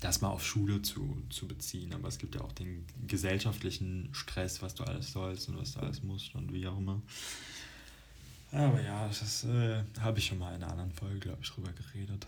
Das 0.00 0.20
mal 0.20 0.28
auf 0.28 0.46
Schule 0.46 0.82
zu, 0.82 1.22
zu 1.30 1.48
beziehen, 1.48 1.92
aber 1.92 2.08
es 2.08 2.18
gibt 2.18 2.34
ja 2.34 2.42
auch 2.42 2.52
den 2.52 2.86
gesellschaftlichen 3.06 4.10
Stress, 4.12 4.62
was 4.62 4.74
du 4.74 4.84
alles 4.84 5.12
sollst 5.12 5.48
und 5.48 5.56
was 5.56 5.72
du 5.72 5.80
alles 5.80 6.02
musst 6.02 6.34
und 6.34 6.52
wie 6.52 6.66
auch 6.68 6.78
immer. 6.78 7.02
Aber 8.52 8.80
ja, 8.80 9.06
das 9.08 9.44
äh, 9.44 9.82
habe 10.00 10.18
ich 10.18 10.26
schon 10.26 10.38
mal 10.38 10.54
in 10.54 10.62
einer 10.62 10.72
anderen 10.72 10.92
Folge, 10.92 11.18
glaube 11.18 11.40
ich, 11.42 11.50
drüber 11.50 11.72
geredet. 11.72 12.26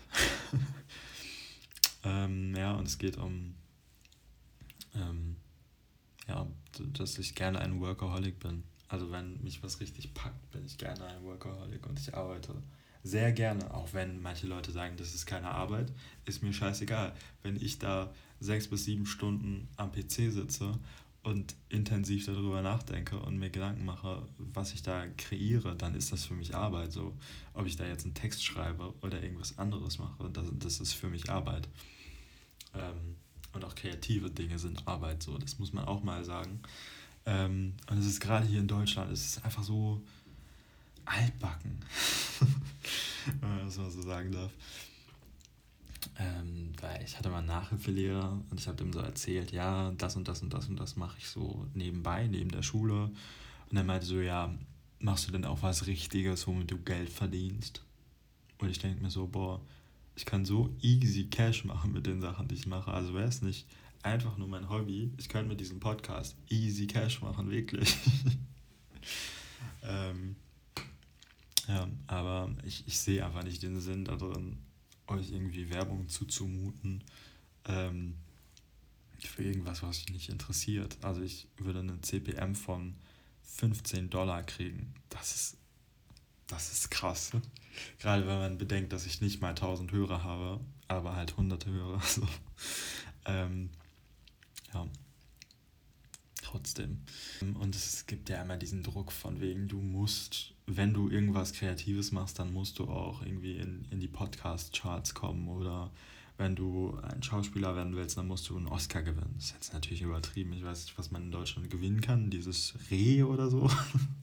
ähm, 2.03 2.55
ja, 2.55 2.73
und 2.75 2.87
es 2.87 2.97
geht 2.97 3.17
um, 3.17 3.55
ähm, 4.93 5.35
ja, 6.27 6.47
dass 6.93 7.17
ich 7.17 7.35
gerne 7.35 7.59
ein 7.59 7.79
Workaholic 7.79 8.39
bin. 8.39 8.63
Also 8.87 9.11
wenn 9.11 9.41
mich 9.41 9.63
was 9.63 9.79
richtig 9.79 10.13
packt, 10.13 10.51
bin 10.51 10.65
ich 10.65 10.77
gerne 10.77 11.05
ein 11.05 11.23
Workaholic 11.23 11.87
und 11.87 11.99
ich 11.99 12.13
arbeite 12.13 12.53
sehr 13.03 13.31
gerne, 13.31 13.73
auch 13.73 13.93
wenn 13.93 14.21
manche 14.21 14.47
Leute 14.47 14.71
sagen, 14.71 14.95
das 14.97 15.15
ist 15.15 15.25
keine 15.25 15.49
Arbeit, 15.49 15.91
ist 16.25 16.43
mir 16.43 16.53
scheißegal. 16.53 17.13
Wenn 17.41 17.55
ich 17.55 17.79
da 17.79 18.13
sechs 18.39 18.67
bis 18.67 18.85
sieben 18.85 19.05
Stunden 19.05 19.67
am 19.77 19.91
PC 19.91 20.31
sitze 20.31 20.77
und 21.23 21.55
intensiv 21.69 22.25
darüber 22.25 22.61
nachdenke 22.61 23.19
und 23.19 23.37
mir 23.37 23.49
Gedanken 23.49 23.85
mache, 23.85 24.27
was 24.37 24.73
ich 24.73 24.83
da 24.83 25.07
kreiere, 25.17 25.75
dann 25.75 25.95
ist 25.95 26.11
das 26.11 26.25
für 26.25 26.33
mich 26.33 26.55
Arbeit. 26.55 26.91
So, 26.91 27.15
ob 27.53 27.65
ich 27.65 27.75
da 27.75 27.85
jetzt 27.85 28.05
einen 28.05 28.13
Text 28.13 28.43
schreibe 28.43 28.93
oder 29.01 29.21
irgendwas 29.21 29.57
anderes 29.57 29.97
mache, 29.97 30.29
das, 30.31 30.47
das 30.59 30.79
ist 30.79 30.93
für 30.93 31.09
mich 31.09 31.29
Arbeit. 31.29 31.67
Ähm, 32.73 33.17
und 33.53 33.65
auch 33.65 33.75
kreative 33.75 34.29
Dinge 34.29 34.57
sind 34.59 34.87
Arbeit, 34.87 35.23
so, 35.23 35.37
das 35.37 35.59
muss 35.59 35.73
man 35.73 35.85
auch 35.85 36.03
mal 36.03 36.23
sagen. 36.23 36.61
Ähm, 37.25 37.73
und 37.89 37.97
es 37.97 38.05
ist 38.05 38.19
gerade 38.19 38.47
hier 38.47 38.59
in 38.59 38.67
Deutschland, 38.67 39.11
es 39.11 39.25
ist 39.25 39.45
einfach 39.45 39.63
so 39.63 40.01
altbacken, 41.05 41.79
wenn 43.41 43.49
man 43.49 43.65
das 43.65 43.77
mal 43.77 43.91
so 43.91 44.01
sagen 44.01 44.31
darf. 44.31 44.51
Ähm, 46.17 46.73
weil 46.79 47.03
ich 47.03 47.17
hatte 47.17 47.29
mal 47.29 47.39
einen 47.39 47.47
Nachhilfelehrer 47.47 48.41
und 48.49 48.59
ich 48.59 48.67
habe 48.67 48.83
ihm 48.83 48.91
so 48.91 48.99
erzählt, 48.99 49.51
ja, 49.51 49.91
das 49.97 50.15
und 50.15 50.27
das 50.27 50.41
und 50.41 50.53
das 50.53 50.67
und 50.67 50.79
das 50.79 50.95
mache 50.95 51.17
ich 51.19 51.27
so 51.27 51.67
nebenbei, 51.73 52.27
neben 52.27 52.49
der 52.49 52.63
Schule. 52.63 53.11
Und 53.69 53.77
er 53.77 53.83
meinte 53.83 54.05
so, 54.05 54.19
ja, 54.19 54.53
machst 54.99 55.27
du 55.27 55.31
denn 55.31 55.45
auch 55.45 55.61
was 55.61 55.87
Richtiges, 55.87 56.47
womit 56.47 56.71
du 56.71 56.77
Geld 56.77 57.09
verdienst? 57.09 57.83
Und 58.57 58.69
ich 58.69 58.79
denke 58.79 59.01
mir 59.01 59.09
so, 59.09 59.27
boah, 59.27 59.61
ich 60.15 60.25
kann 60.25 60.45
so 60.45 60.75
easy 60.81 61.25
Cash 61.25 61.65
machen 61.65 61.91
mit 61.93 62.05
den 62.05 62.21
Sachen, 62.21 62.47
die 62.47 62.55
ich 62.55 62.67
mache. 62.67 62.91
Also 62.91 63.13
wäre 63.13 63.27
es 63.27 63.41
nicht 63.41 63.67
einfach 64.03 64.37
nur 64.37 64.47
mein 64.47 64.69
Hobby, 64.69 65.11
ich 65.17 65.29
könnte 65.29 65.49
mit 65.49 65.59
diesem 65.59 65.79
Podcast 65.79 66.35
easy 66.49 66.87
Cash 66.87 67.21
machen, 67.21 67.49
wirklich. 67.49 67.95
ähm, 69.83 70.35
ja, 71.67 71.87
aber 72.07 72.49
ich, 72.65 72.83
ich 72.87 72.97
sehe 72.99 73.25
einfach 73.25 73.43
nicht 73.43 73.61
den 73.63 73.79
Sinn 73.79 74.05
darin, 74.05 74.57
euch 75.07 75.31
irgendwie 75.31 75.69
Werbung 75.69 76.07
zuzumuten 76.09 77.03
ähm, 77.65 78.15
für 79.19 79.43
irgendwas, 79.43 79.83
was 79.83 79.99
euch 79.99 80.09
nicht 80.09 80.29
interessiert. 80.29 80.97
Also 81.01 81.21
ich 81.21 81.47
würde 81.57 81.79
einen 81.79 82.01
CPM 82.01 82.55
von 82.55 82.95
15 83.43 84.09
Dollar 84.09 84.43
kriegen. 84.43 84.93
Das 85.09 85.35
ist, 85.35 85.57
das 86.51 86.71
ist 86.71 86.91
krass. 86.91 87.31
Gerade 87.99 88.27
wenn 88.27 88.39
man 88.39 88.57
bedenkt, 88.57 88.93
dass 88.93 89.05
ich 89.05 89.21
nicht 89.21 89.41
mal 89.41 89.49
1000 89.49 89.91
Hörer 89.91 90.23
habe, 90.23 90.59
aber 90.87 91.15
halt 91.15 91.37
hunderte 91.37 91.71
Hörer. 91.71 92.01
So. 92.07 92.27
Ähm, 93.25 93.69
ja. 94.73 94.87
Trotzdem. 96.41 97.01
Und 97.59 97.75
es 97.75 98.05
gibt 98.07 98.27
ja 98.29 98.41
immer 98.41 98.57
diesen 98.57 98.83
Druck 98.83 99.11
von 99.11 99.39
wegen, 99.39 99.69
du 99.69 99.77
musst, 99.77 100.53
wenn 100.65 100.93
du 100.93 101.09
irgendwas 101.09 101.53
Kreatives 101.53 102.11
machst, 102.11 102.39
dann 102.39 102.51
musst 102.51 102.79
du 102.79 102.89
auch 102.89 103.21
irgendwie 103.21 103.55
in, 103.57 103.85
in 103.89 104.01
die 104.01 104.09
Podcast-Charts 104.09 105.13
kommen 105.13 105.47
oder 105.47 105.91
wenn 106.41 106.55
du 106.55 106.97
ein 107.03 107.21
Schauspieler 107.21 107.75
werden 107.75 107.95
willst, 107.95 108.17
dann 108.17 108.27
musst 108.27 108.49
du 108.49 108.57
einen 108.57 108.67
Oscar 108.67 109.03
gewinnen. 109.03 109.35
Das 109.35 109.45
ist 109.45 109.53
jetzt 109.53 109.73
natürlich 109.73 110.01
übertrieben. 110.01 110.53
Ich 110.53 110.63
weiß 110.63 110.85
nicht, 110.85 110.97
was 110.97 111.11
man 111.11 111.21
in 111.21 111.31
Deutschland 111.31 111.69
gewinnen 111.69 112.01
kann. 112.01 112.31
Dieses 112.31 112.73
Reh 112.89 113.21
oder 113.21 113.47
so. 113.47 113.69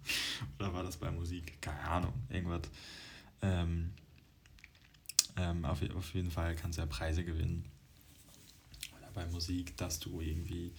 oder 0.59 0.75
war 0.75 0.83
das 0.83 0.97
bei 0.97 1.13
Musik? 1.13 1.63
Keine 1.63 1.81
Ahnung. 1.81 2.13
Irgendwas. 2.29 2.63
Ähm, 3.41 3.93
ähm, 5.37 5.65
auf, 5.65 5.81
auf 5.95 6.13
jeden 6.13 6.33
Fall 6.33 6.57
kannst 6.57 6.79
du 6.79 6.83
ja 6.83 6.87
Preise 6.87 7.25
gewinnen. 7.25 7.65
Oder 8.99 9.13
bei 9.15 9.25
Musik, 9.27 9.77
dass 9.77 10.01
du 10.01 10.21
irgendwie 10.21 10.73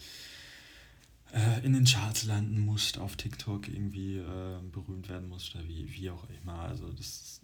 äh, 1.31 1.65
in 1.65 1.72
den 1.72 1.86
Charts 1.86 2.25
landen 2.25 2.60
musst, 2.60 2.98
auf 2.98 3.15
TikTok 3.15 3.69
irgendwie 3.69 4.17
äh, 4.17 4.60
berühmt 4.74 5.08
werden 5.08 5.29
musst 5.29 5.55
oder 5.55 5.65
wie, 5.69 5.89
wie 5.93 6.10
auch 6.10 6.27
immer. 6.41 6.60
Also 6.60 6.91
das 6.91 7.39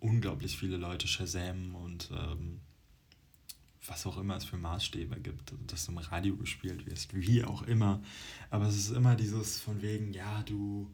unglaublich 0.00 0.58
viele 0.58 0.76
Leute 0.76 1.06
Shazam 1.06 1.76
und 1.76 2.10
ähm, 2.12 2.62
was 3.88 4.06
auch 4.06 4.18
immer 4.18 4.36
es 4.36 4.44
für 4.44 4.56
Maßstäbe 4.56 5.20
gibt, 5.20 5.54
dass 5.66 5.86
du 5.86 5.92
im 5.92 5.98
Radio 5.98 6.36
gespielt 6.36 6.86
wirst, 6.86 7.14
wie 7.14 7.44
auch 7.44 7.62
immer. 7.62 8.02
Aber 8.50 8.66
es 8.66 8.76
ist 8.76 8.90
immer 8.90 9.16
dieses 9.16 9.58
von 9.60 9.82
wegen, 9.82 10.12
ja, 10.12 10.42
du 10.42 10.90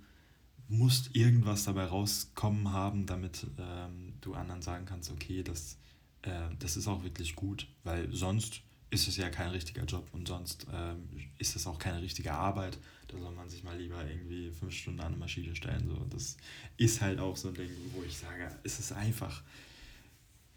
musst 0.68 1.14
irgendwas 1.14 1.64
dabei 1.64 1.84
rauskommen 1.84 2.72
haben, 2.72 3.06
damit 3.06 3.46
ähm, 3.58 4.14
du 4.20 4.34
anderen 4.34 4.62
sagen 4.62 4.86
kannst, 4.86 5.10
okay, 5.10 5.42
das, 5.42 5.78
äh, 6.22 6.30
das 6.58 6.76
ist 6.76 6.88
auch 6.88 7.02
wirklich 7.04 7.36
gut, 7.36 7.66
weil 7.82 8.10
sonst 8.12 8.62
ist 8.90 9.08
es 9.08 9.16
ja 9.16 9.28
kein 9.28 9.50
richtiger 9.50 9.84
Job 9.84 10.08
und 10.12 10.28
sonst 10.28 10.66
ähm, 10.72 11.08
ist 11.38 11.56
es 11.56 11.66
auch 11.66 11.78
keine 11.78 12.00
richtige 12.00 12.32
Arbeit. 12.32 12.78
Da 13.08 13.18
soll 13.18 13.32
man 13.32 13.48
sich 13.48 13.64
mal 13.64 13.76
lieber 13.76 14.08
irgendwie 14.08 14.50
fünf 14.52 14.72
Stunden 14.72 15.00
an 15.00 15.08
eine 15.08 15.16
Maschine 15.16 15.54
stellen. 15.54 15.88
So. 15.88 16.06
Das 16.10 16.36
ist 16.76 17.00
halt 17.00 17.18
auch 17.18 17.36
so 17.36 17.48
ein 17.48 17.54
Ding, 17.54 17.70
wo 17.92 18.02
ich 18.04 18.16
sage, 18.16 18.56
es 18.62 18.78
ist 18.78 18.92
einfach 18.92 19.42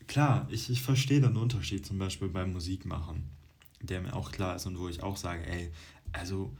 klar, 0.08 0.48
ich, 0.50 0.70
ich 0.70 0.82
verstehe 0.82 1.22
den 1.22 1.38
Unterschied 1.38 1.86
zum 1.86 1.98
Beispiel 1.98 2.30
beim 2.30 2.54
Musikmachen, 2.54 3.30
der 3.82 4.02
mir 4.02 4.16
auch 4.16 4.32
klar 4.32 4.56
ist 4.56 4.66
und 4.66 4.80
wo 4.80 4.88
ich 4.88 5.04
auch 5.04 5.18
sage, 5.18 5.46
ey, 5.48 5.72
also 6.12 6.56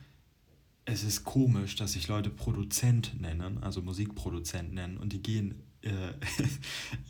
es 0.86 1.04
ist 1.04 1.24
komisch, 1.24 1.76
dass 1.76 1.94
sich 1.94 2.08
Leute 2.08 2.30
Produzent 2.30 3.20
nennen, 3.20 3.62
also 3.62 3.82
Musikproduzent 3.82 4.74
nennen 4.74 4.98
und 4.98 5.12
die 5.12 5.22
gehen 5.22 5.56
äh, 5.82 6.14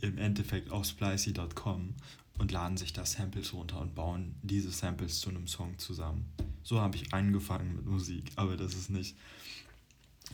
im 0.00 0.18
Endeffekt 0.18 0.70
auf 0.70 0.84
splicey.com 0.84 1.94
und 2.38 2.52
laden 2.52 2.76
sich 2.76 2.92
da 2.92 3.04
Samples 3.04 3.52
runter 3.52 3.80
und 3.80 3.94
bauen 3.94 4.34
diese 4.42 4.70
Samples 4.70 5.20
zu 5.20 5.30
einem 5.30 5.46
Song 5.46 5.78
zusammen. 5.78 6.24
So 6.62 6.80
habe 6.80 6.96
ich 6.96 7.12
angefangen 7.12 7.76
mit 7.76 7.86
Musik, 7.86 8.32
aber 8.36 8.56
das 8.56 8.74
ist 8.74 8.90
nicht, 8.90 9.16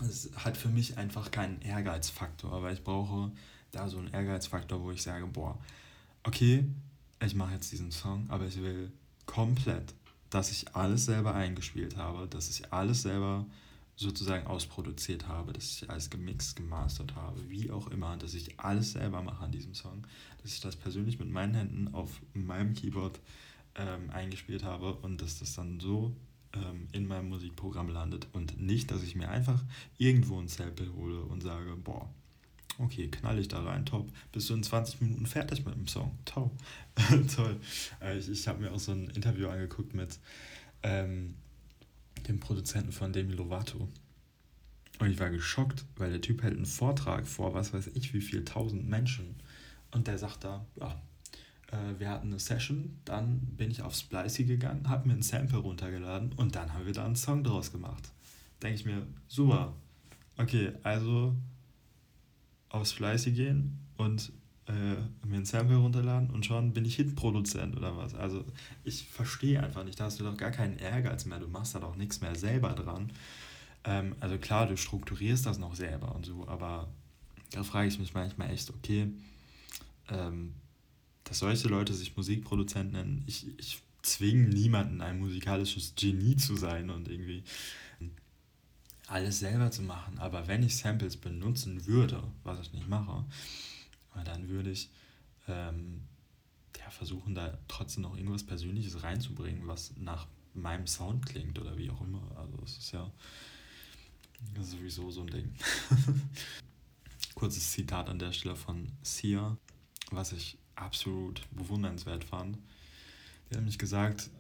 es 0.01 0.31
hat 0.37 0.57
für 0.57 0.69
mich 0.69 0.99
einfach 0.99 1.31
keinen 1.31 1.61
Ehrgeizfaktor, 1.63 2.63
weil 2.63 2.75
ich 2.75 2.83
brauche 2.83 3.31
da 3.73 3.89
so 3.89 3.99
einen 3.99 4.09
Ehrgeizfaktor, 4.09 4.83
wo 4.83 4.91
ich 4.91 5.03
sage, 5.03 5.27
boah, 5.27 5.59
okay, 6.25 6.65
ich 7.25 7.35
mache 7.35 7.55
jetzt 7.55 7.71
diesen 7.73 7.91
Song, 7.91 8.29
aber 8.29 8.47
ich 8.47 8.61
will 8.61 8.93
komplett, 9.27 9.95
dass 10.31 10.51
ich 10.51 10.75
alles 10.75 11.07
selber 11.07 11.35
eingespielt 11.35 11.97
habe, 11.97 12.27
dass 12.27 12.51
ich 12.51 12.73
alles 12.73 13.03
selber 13.03 13.47
sozusagen 13.97 14.47
ausproduziert 14.47 15.29
habe, 15.29 15.53
dass 15.53 15.65
ich 15.71 15.89
alles 15.89 16.11
gemixt, 16.11 16.57
gemastert 16.57 17.15
habe, 17.15 17.49
wie 17.49 17.71
auch 17.71 17.89
immer, 17.89 18.17
dass 18.17 18.35
ich 18.35 18.59
alles 18.59 18.93
selber 18.93 19.23
mache 19.23 19.45
an 19.45 19.53
diesem 19.53 19.75
Song, 19.75 20.05
dass 20.43 20.53
ich 20.53 20.61
das 20.61 20.75
persönlich 20.75 21.19
mit 21.19 21.31
meinen 21.31 21.55
Händen 21.55 21.95
auf 21.95 22.21
meinem 22.33 22.75
Keyboard 22.75 23.21
ähm, 23.77 24.11
eingespielt 24.11 24.65
habe 24.65 24.95
und 24.97 25.23
dass 25.23 25.39
das 25.39 25.55
dann 25.55 25.79
so 25.79 26.17
ähm, 26.55 26.89
in 26.93 27.07
meinem 27.07 27.29
Musikprogramm 27.29 27.89
landet 27.89 28.27
und 28.33 28.61
nicht, 28.61 28.91
dass 28.91 29.03
ich 29.03 29.15
mir 29.15 29.29
einfach 29.29 29.63
irgendwo 29.99 30.41
ein 30.41 30.49
Sample 30.49 30.93
hole 30.95 31.21
und 31.23 31.43
sage, 31.43 31.77
boah, 31.77 32.13
Okay, 32.79 33.09
knall 33.09 33.39
ich 33.39 33.49
da 33.49 33.63
rein, 33.63 33.87
top. 33.87 34.11
Bist 34.33 34.51
du 34.51 34.55
in 34.55 34.63
20 34.63 35.01
Minuten 35.01 35.27
fertig 35.27 35.65
mit 35.65 35.75
dem 35.75 35.87
Song? 35.87 36.19
Toll. 36.25 36.51
Toll. 37.35 37.61
Äh, 38.01 38.19
ich 38.19 38.29
ich 38.29 38.49
habe 38.49 38.61
mir 38.61 38.73
auch 38.73 38.81
so 38.81 38.93
ein 38.93 39.11
Interview 39.11 39.49
angeguckt 39.49 39.95
mit 39.95 40.19
ähm, 40.83 41.35
dem 42.27 42.41
Produzenten 42.41 42.93
von 42.93 43.13
Demi 43.13 43.33
Lovato. 43.33 43.89
Und 44.99 45.11
ich 45.11 45.19
war 45.19 45.31
geschockt, 45.31 45.85
weil 45.97 46.11
der 46.11 46.21
Typ 46.21 46.43
hält 46.43 46.57
einen 46.57 46.67
Vortrag 46.67 47.27
vor, 47.27 47.55
was 47.55 47.73
weiß 47.73 47.89
ich, 47.95 48.15
wie 48.15 48.21
viel 48.21 48.45
tausend 48.45 48.89
Menschen. 48.89 49.37
Und 49.91 50.07
der 50.07 50.19
sagt 50.19 50.45
da, 50.45 50.67
ja, 50.77 51.01
äh, 51.71 51.99
wir 51.99 52.09
hatten 52.09 52.29
eine 52.29 52.39
Session, 52.39 52.99
dann 53.05 53.41
bin 53.41 53.71
ich 53.71 53.83
auf 53.83 53.95
Splicey 53.95 54.45
gegangen, 54.45 54.89
habe 54.89 55.09
mir 55.09 55.15
ein 55.15 55.23
Sample 55.23 55.59
runtergeladen 55.59 56.33
und 56.33 56.55
dann 56.57 56.73
haben 56.73 56.87
wir 56.87 56.93
da 56.93 57.05
einen 57.05 57.17
Song 57.17 57.45
draus 57.45 57.73
gemacht. 57.73 58.11
Denke 58.63 58.77
ich 58.77 58.85
mir, 58.85 59.07
super. 59.29 59.75
Okay, 60.37 60.73
also 60.83 61.37
aufs 62.85 62.93
Fleißi 62.93 63.33
gehen 63.33 63.79
und 63.97 64.31
äh, 64.67 65.27
mir 65.27 65.39
ein 65.39 65.47
Sample 65.47 65.77
runterladen 65.77 66.29
und 66.29 66.45
schon 66.45 66.75
bin 66.75 66.85
ich 66.85 66.97
Hitproduzent 66.97 67.75
oder 67.77 67.97
was. 67.97 68.15
Also 68.15 68.45
ich 68.85 69.09
verstehe 69.09 69.63
einfach 69.63 69.85
nicht, 69.85 69.99
da 69.99 70.05
hast 70.05 70.21
du 70.21 70.25
doch 70.25 70.37
gar 70.37 70.51
keinen 70.51 70.77
Ehrgeiz 70.77 71.25
mehr, 71.25 71.39
du 71.39 71.49
machst 71.49 71.75
da 71.75 71.79
doch 71.79 71.97
nichts 71.97 72.21
mehr 72.21 72.35
selber 72.35 72.75
dran. 72.75 73.11
Ähm, 73.85 74.15
also 74.21 74.37
klar, 74.37 74.67
du 74.67 74.77
strukturierst 74.77 75.47
das 75.47 75.59
noch 75.59 75.75
selber 75.75 76.15
und 76.15 76.27
so, 76.27 76.47
aber 76.47 76.89
da 77.53 77.63
frage 77.63 77.89
ich 77.89 77.99
mich 77.99 78.13
manchmal 78.13 78.51
echt, 78.51 78.69
okay, 78.69 79.09
ähm, 80.11 80.53
dass 81.25 81.39
solche 81.39 81.69
Leute 81.69 81.95
sich 81.95 82.15
Musikproduzent 82.19 82.93
nennen, 82.93 83.25
ich, 83.27 83.47
ich 83.59 83.83
zwinge 84.03 84.49
niemanden 84.49 85.01
ein 85.01 85.21
musikalisches 85.21 85.95
Genie 85.97 86.37
zu 86.37 86.57
sein 86.57 86.91
und 86.91 87.09
irgendwie 87.09 87.45
alles 89.07 89.39
selber 89.39 89.71
zu 89.71 89.83
machen. 89.83 90.19
Aber 90.19 90.47
wenn 90.49 90.63
ich 90.63 90.77
Samples 90.77 91.17
benutzen 91.17 91.87
würde, 91.87 92.23
was 92.43 92.61
ich 92.61 92.73
nicht 92.73 92.89
mache, 92.89 93.25
dann 94.25 94.49
würde 94.49 94.71
ich 94.71 94.91
ähm, 95.49 96.03
ja, 96.79 96.91
versuchen, 96.91 97.35
da 97.35 97.59
trotzdem 97.69 98.03
noch 98.03 98.17
irgendwas 98.17 98.45
Persönliches 98.45 99.03
reinzubringen, 99.03 99.67
was 99.67 99.93
nach 99.97 100.27
meinem 100.55 100.87
Sound 100.87 101.27
klingt 101.27 101.59
oder 101.59 101.77
wie 101.77 101.91
auch 101.91 102.01
immer. 102.01 102.23
Also 102.37 102.59
es 102.65 102.79
ist 102.79 102.93
ja 102.93 103.11
ist 104.61 104.71
sowieso 104.71 105.11
so 105.11 105.23
ein 105.23 105.29
Ding. 105.29 105.55
Kurzes 107.35 107.73
Zitat 107.73 108.09
an 108.09 108.19
der 108.19 108.33
Stelle 108.33 108.57
von 108.57 108.93
Sia, 109.03 109.57
was 110.11 110.33
ich 110.33 110.59
absolut 110.77 111.43
bewundernswert 111.51 112.25
fand. 112.25 112.57
Die 113.49 113.55
hat 113.55 113.61
nämlich 113.61 113.79
gesagt, 113.79 114.31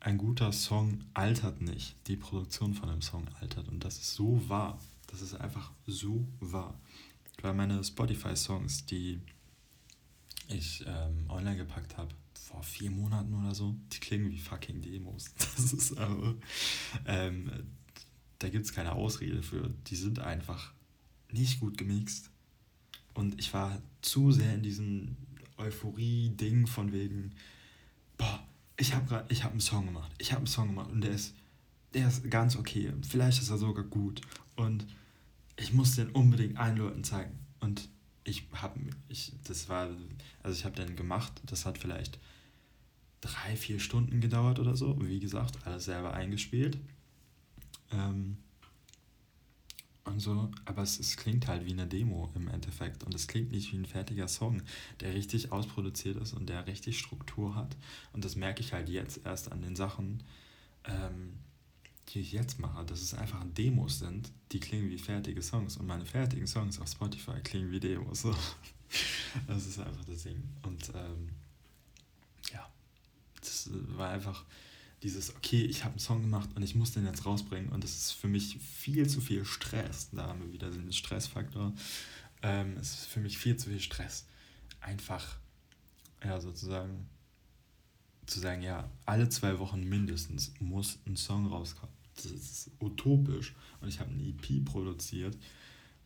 ein 0.00 0.18
guter 0.18 0.52
Song 0.52 1.04
altert 1.14 1.60
nicht. 1.60 1.96
Die 2.06 2.16
Produktion 2.16 2.74
von 2.74 2.88
einem 2.88 3.02
Song 3.02 3.26
altert. 3.40 3.68
Und 3.68 3.84
das 3.84 3.98
ist 3.98 4.14
so 4.14 4.48
wahr. 4.48 4.80
Das 5.08 5.22
ist 5.22 5.34
einfach 5.34 5.72
so 5.86 6.26
wahr. 6.40 6.78
Weil 7.42 7.54
meine 7.54 7.82
Spotify-Songs, 7.82 8.86
die 8.86 9.20
ich 10.48 10.84
ähm, 10.86 11.24
online 11.28 11.56
gepackt 11.56 11.96
habe, 11.96 12.14
vor 12.34 12.62
vier 12.62 12.90
Monaten 12.90 13.34
oder 13.34 13.54
so, 13.54 13.76
die 13.92 13.98
klingen 13.98 14.30
wie 14.30 14.38
fucking 14.38 14.80
Demos. 14.80 15.34
Das 15.56 15.72
ist 15.72 15.98
aber, 15.98 16.34
ähm, 17.04 17.50
da 18.38 18.48
gibt 18.48 18.64
es 18.64 18.72
keine 18.72 18.92
Ausrede 18.92 19.42
für. 19.42 19.68
Die 19.88 19.96
sind 19.96 20.20
einfach 20.20 20.72
nicht 21.30 21.60
gut 21.60 21.76
gemixt. 21.76 22.30
Und 23.14 23.38
ich 23.38 23.52
war 23.52 23.82
zu 24.00 24.32
sehr 24.32 24.54
in 24.54 24.62
diesem 24.62 25.16
Euphorie-Ding 25.58 26.66
von 26.66 26.92
wegen, 26.92 27.34
boah, 28.16 28.47
ich 28.78 28.94
habe 28.94 29.26
ich 29.28 29.42
habe 29.42 29.52
einen 29.52 29.60
Song 29.60 29.86
gemacht. 29.86 30.10
Ich 30.18 30.30
habe 30.32 30.38
einen 30.38 30.46
Song 30.46 30.68
gemacht 30.68 30.90
und 30.90 31.02
der 31.02 31.10
ist, 31.10 31.34
der 31.94 32.08
ist 32.08 32.30
ganz 32.30 32.56
okay. 32.56 32.92
Vielleicht 33.06 33.42
ist 33.42 33.50
er 33.50 33.58
sogar 33.58 33.84
gut. 33.84 34.22
Und 34.56 34.86
ich 35.56 35.72
muss 35.72 35.96
den 35.96 36.10
unbedingt 36.10 36.56
allen 36.56 36.76
Leuten 36.76 37.04
zeigen. 37.04 37.38
Und 37.60 37.88
ich 38.24 38.46
habe, 38.52 38.78
ich, 39.08 39.32
das 39.44 39.68
war, 39.68 39.88
also 40.42 40.56
ich 40.56 40.64
habe 40.64 40.76
den 40.76 40.94
gemacht. 40.94 41.32
Das 41.46 41.66
hat 41.66 41.76
vielleicht 41.76 42.18
drei, 43.20 43.56
vier 43.56 43.80
Stunden 43.80 44.20
gedauert 44.20 44.60
oder 44.60 44.76
so. 44.76 44.96
Wie 45.00 45.18
gesagt, 45.18 45.66
alles 45.66 45.86
selber 45.86 46.14
eingespielt. 46.14 46.78
Ähm, 47.90 48.38
und 50.08 50.20
so, 50.20 50.50
aber 50.64 50.82
es, 50.82 50.98
es 50.98 51.16
klingt 51.16 51.46
halt 51.46 51.64
wie 51.66 51.72
eine 51.72 51.86
Demo 51.86 52.30
im 52.34 52.48
Endeffekt 52.48 53.04
und 53.04 53.14
es 53.14 53.26
klingt 53.28 53.52
nicht 53.52 53.72
wie 53.72 53.76
ein 53.76 53.86
fertiger 53.86 54.28
Song, 54.28 54.62
der 55.00 55.14
richtig 55.14 55.52
ausproduziert 55.52 56.16
ist 56.16 56.32
und 56.32 56.48
der 56.48 56.66
richtig 56.66 56.98
Struktur 56.98 57.54
hat. 57.54 57.76
Und 58.12 58.24
das 58.24 58.36
merke 58.36 58.60
ich 58.60 58.72
halt 58.72 58.88
jetzt 58.88 59.24
erst 59.24 59.52
an 59.52 59.62
den 59.62 59.76
Sachen, 59.76 60.22
ähm, 60.84 61.34
die 62.08 62.20
ich 62.20 62.32
jetzt 62.32 62.58
mache, 62.58 62.84
dass 62.84 63.02
es 63.02 63.14
einfach 63.14 63.44
Demos 63.56 63.98
sind, 63.98 64.32
die 64.52 64.60
klingen 64.60 64.90
wie 64.90 64.98
fertige 64.98 65.42
Songs 65.42 65.76
und 65.76 65.86
meine 65.86 66.06
fertigen 66.06 66.46
Songs 66.46 66.80
auf 66.80 66.88
Spotify 66.88 67.40
klingen 67.42 67.70
wie 67.70 67.80
Demos. 67.80 68.22
So. 68.22 68.34
Das 69.46 69.66
ist 69.66 69.78
einfach 69.78 70.06
das 70.06 70.22
Ding. 70.22 70.42
Und 70.62 70.90
ähm, 70.94 71.28
ja, 72.50 72.66
das 73.38 73.68
war 73.94 74.08
einfach 74.08 74.42
dieses, 75.02 75.34
okay, 75.36 75.64
ich 75.64 75.84
habe 75.84 75.92
einen 75.92 76.00
Song 76.00 76.22
gemacht 76.22 76.50
und 76.54 76.62
ich 76.62 76.74
muss 76.74 76.92
den 76.92 77.06
jetzt 77.06 77.24
rausbringen 77.24 77.70
und 77.70 77.84
das 77.84 77.96
ist 77.96 78.12
für 78.12 78.28
mich 78.28 78.58
viel 78.58 79.08
zu 79.08 79.20
viel 79.20 79.44
Stress. 79.44 80.10
Da 80.12 80.26
haben 80.26 80.40
wir 80.40 80.52
wieder 80.52 80.70
den 80.70 80.92
Stressfaktor. 80.92 81.72
Ähm, 82.42 82.76
es 82.80 82.94
ist 82.94 83.06
für 83.06 83.20
mich 83.20 83.38
viel 83.38 83.56
zu 83.56 83.70
viel 83.70 83.80
Stress. 83.80 84.26
Einfach, 84.80 85.38
ja, 86.24 86.40
sozusagen 86.40 87.08
zu 88.26 88.40
sagen, 88.40 88.62
ja, 88.62 88.90
alle 89.06 89.28
zwei 89.28 89.58
Wochen 89.58 89.88
mindestens 89.88 90.52
muss 90.60 90.98
ein 91.06 91.16
Song 91.16 91.46
rauskommen. 91.46 91.94
Das 92.16 92.26
ist 92.26 92.70
utopisch. 92.80 93.54
Und 93.80 93.88
ich 93.88 94.00
habe 94.00 94.10
eine 94.10 94.22
EP 94.22 94.64
produziert, 94.64 95.36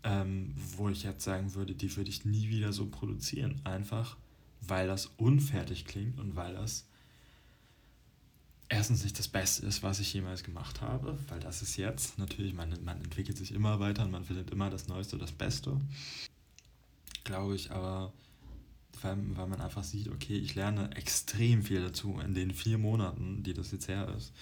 ähm, 0.04 0.54
wo 0.76 0.88
ich 0.88 1.02
jetzt 1.02 1.24
sagen 1.24 1.54
würde, 1.54 1.74
die 1.74 1.94
würde 1.96 2.10
ich 2.10 2.24
nie 2.24 2.48
wieder 2.48 2.72
so 2.72 2.86
produzieren. 2.86 3.60
Einfach, 3.64 4.16
weil 4.60 4.86
das 4.86 5.06
unfertig 5.16 5.84
klingt 5.84 6.20
und 6.20 6.36
weil 6.36 6.54
das 6.54 6.86
erstens 8.72 9.04
nicht 9.04 9.18
das 9.18 9.28
Beste 9.28 9.66
ist, 9.66 9.82
was 9.82 10.00
ich 10.00 10.12
jemals 10.14 10.42
gemacht 10.42 10.80
habe, 10.80 11.18
weil 11.28 11.40
das 11.40 11.62
ist 11.62 11.76
jetzt 11.76 12.18
natürlich, 12.18 12.54
man, 12.54 12.74
man 12.84 13.02
entwickelt 13.02 13.36
sich 13.36 13.52
immer 13.52 13.80
weiter 13.80 14.02
und 14.04 14.10
man 14.10 14.24
findet 14.24 14.50
immer 14.50 14.70
das 14.70 14.88
Neueste, 14.88 15.18
das 15.18 15.32
Beste. 15.32 15.78
Glaube 17.24 17.54
ich, 17.54 17.70
aber 17.70 18.12
weil, 19.02 19.16
weil 19.36 19.46
man 19.46 19.60
einfach 19.60 19.84
sieht, 19.84 20.08
okay, 20.08 20.38
ich 20.38 20.54
lerne 20.54 20.94
extrem 20.96 21.62
viel 21.62 21.82
dazu 21.82 22.18
in 22.24 22.34
den 22.34 22.52
vier 22.52 22.78
Monaten, 22.78 23.42
die 23.42 23.52
das 23.52 23.72
jetzt 23.72 23.88
her 23.88 24.12
ist, 24.16 24.32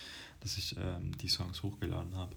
dass 0.40 0.56
ich 0.56 0.76
ähm, 0.78 1.16
die 1.18 1.28
Songs 1.28 1.62
hochgeladen 1.62 2.14
habe. 2.14 2.36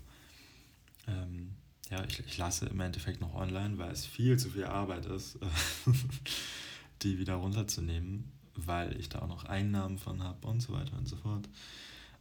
Ähm, 1.08 1.52
ja, 1.92 2.04
ich, 2.06 2.20
ich 2.26 2.38
lasse 2.38 2.66
im 2.66 2.80
Endeffekt 2.80 3.22
noch 3.22 3.36
online, 3.36 3.78
weil 3.78 3.92
es 3.92 4.06
viel 4.06 4.38
zu 4.40 4.50
viel 4.50 4.66
Arbeit 4.66 5.06
ist, 5.06 5.38
die 7.04 7.20
wieder 7.20 7.36
runterzunehmen 7.36 8.32
weil 8.56 8.98
ich 9.00 9.10
da 9.10 9.20
auch 9.20 9.28
noch 9.28 9.46
Einnahmen 9.46 9.98
von 9.98 10.24
habe 10.24 10.48
und 10.48 10.62
so 10.62 10.74
weiter 10.74 10.98
und 10.98 11.08
so 11.08 11.16
fort. 11.16 11.48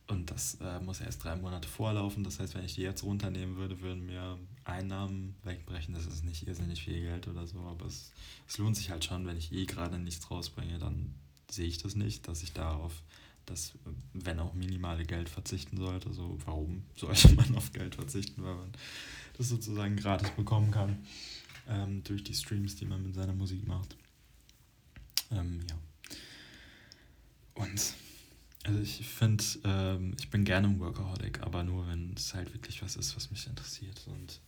Und 0.08 0.30
das 0.30 0.56
äh, 0.60 0.80
muss 0.80 1.00
erst 1.00 1.24
drei 1.24 1.36
Monate 1.36 1.68
vorlaufen. 1.68 2.24
Das 2.24 2.40
heißt, 2.40 2.54
wenn 2.54 2.64
ich 2.64 2.74
die 2.74 2.82
jetzt 2.82 3.02
runternehmen 3.02 3.56
würde, 3.56 3.80
würden 3.80 4.04
mir 4.04 4.38
Einnahmen 4.64 5.36
wegbrechen. 5.44 5.94
Das 5.94 6.06
ist 6.06 6.24
nicht 6.24 6.46
irrsinnig 6.46 6.82
viel 6.82 7.00
Geld 7.00 7.28
oder 7.28 7.46
so, 7.46 7.60
aber 7.60 7.86
es, 7.86 8.12
es 8.48 8.58
lohnt 8.58 8.76
sich 8.76 8.90
halt 8.90 9.04
schon, 9.04 9.26
wenn 9.26 9.36
ich 9.36 9.52
eh 9.52 9.64
gerade 9.64 9.98
nichts 9.98 10.30
rausbringe, 10.30 10.78
dann 10.78 11.14
sehe 11.50 11.66
ich 11.66 11.78
das 11.78 11.94
nicht, 11.94 12.28
dass 12.28 12.42
ich 12.42 12.52
darauf 12.52 12.92
das, 13.46 13.72
wenn 14.12 14.38
auch 14.38 14.54
minimale 14.54 15.04
Geld 15.04 15.28
verzichten 15.28 15.76
sollte. 15.76 16.12
So, 16.12 16.38
warum 16.44 16.82
sollte 16.96 17.34
man 17.34 17.54
auf 17.56 17.72
Geld 17.72 17.94
verzichten, 17.94 18.42
weil 18.42 18.54
man 18.54 18.72
das 19.38 19.48
sozusagen 19.48 19.96
gratis 19.96 20.30
bekommen 20.30 20.70
kann 20.70 20.98
ähm, 21.68 22.02
durch 22.04 22.24
die 22.24 22.34
Streams, 22.34 22.76
die 22.76 22.86
man 22.86 23.02
mit 23.02 23.14
seiner 23.14 23.34
Musik 23.34 23.66
macht. 23.66 23.96
Ähm, 25.30 25.60
ja. 25.68 25.76
Und 27.54 27.94
also 28.64 28.80
ich 28.80 29.06
finde, 29.08 29.44
ähm, 29.64 30.14
ich 30.18 30.30
bin 30.30 30.44
gerne 30.44 30.68
ein 30.68 30.78
Workaholic, 30.78 31.42
aber 31.42 31.64
nur 31.64 31.86
wenn 31.88 32.14
es 32.16 32.34
halt 32.34 32.52
wirklich 32.54 32.82
was 32.82 32.96
ist, 32.96 33.16
was 33.16 33.30
mich 33.30 33.46
interessiert. 33.46 34.06
Und 34.06 34.40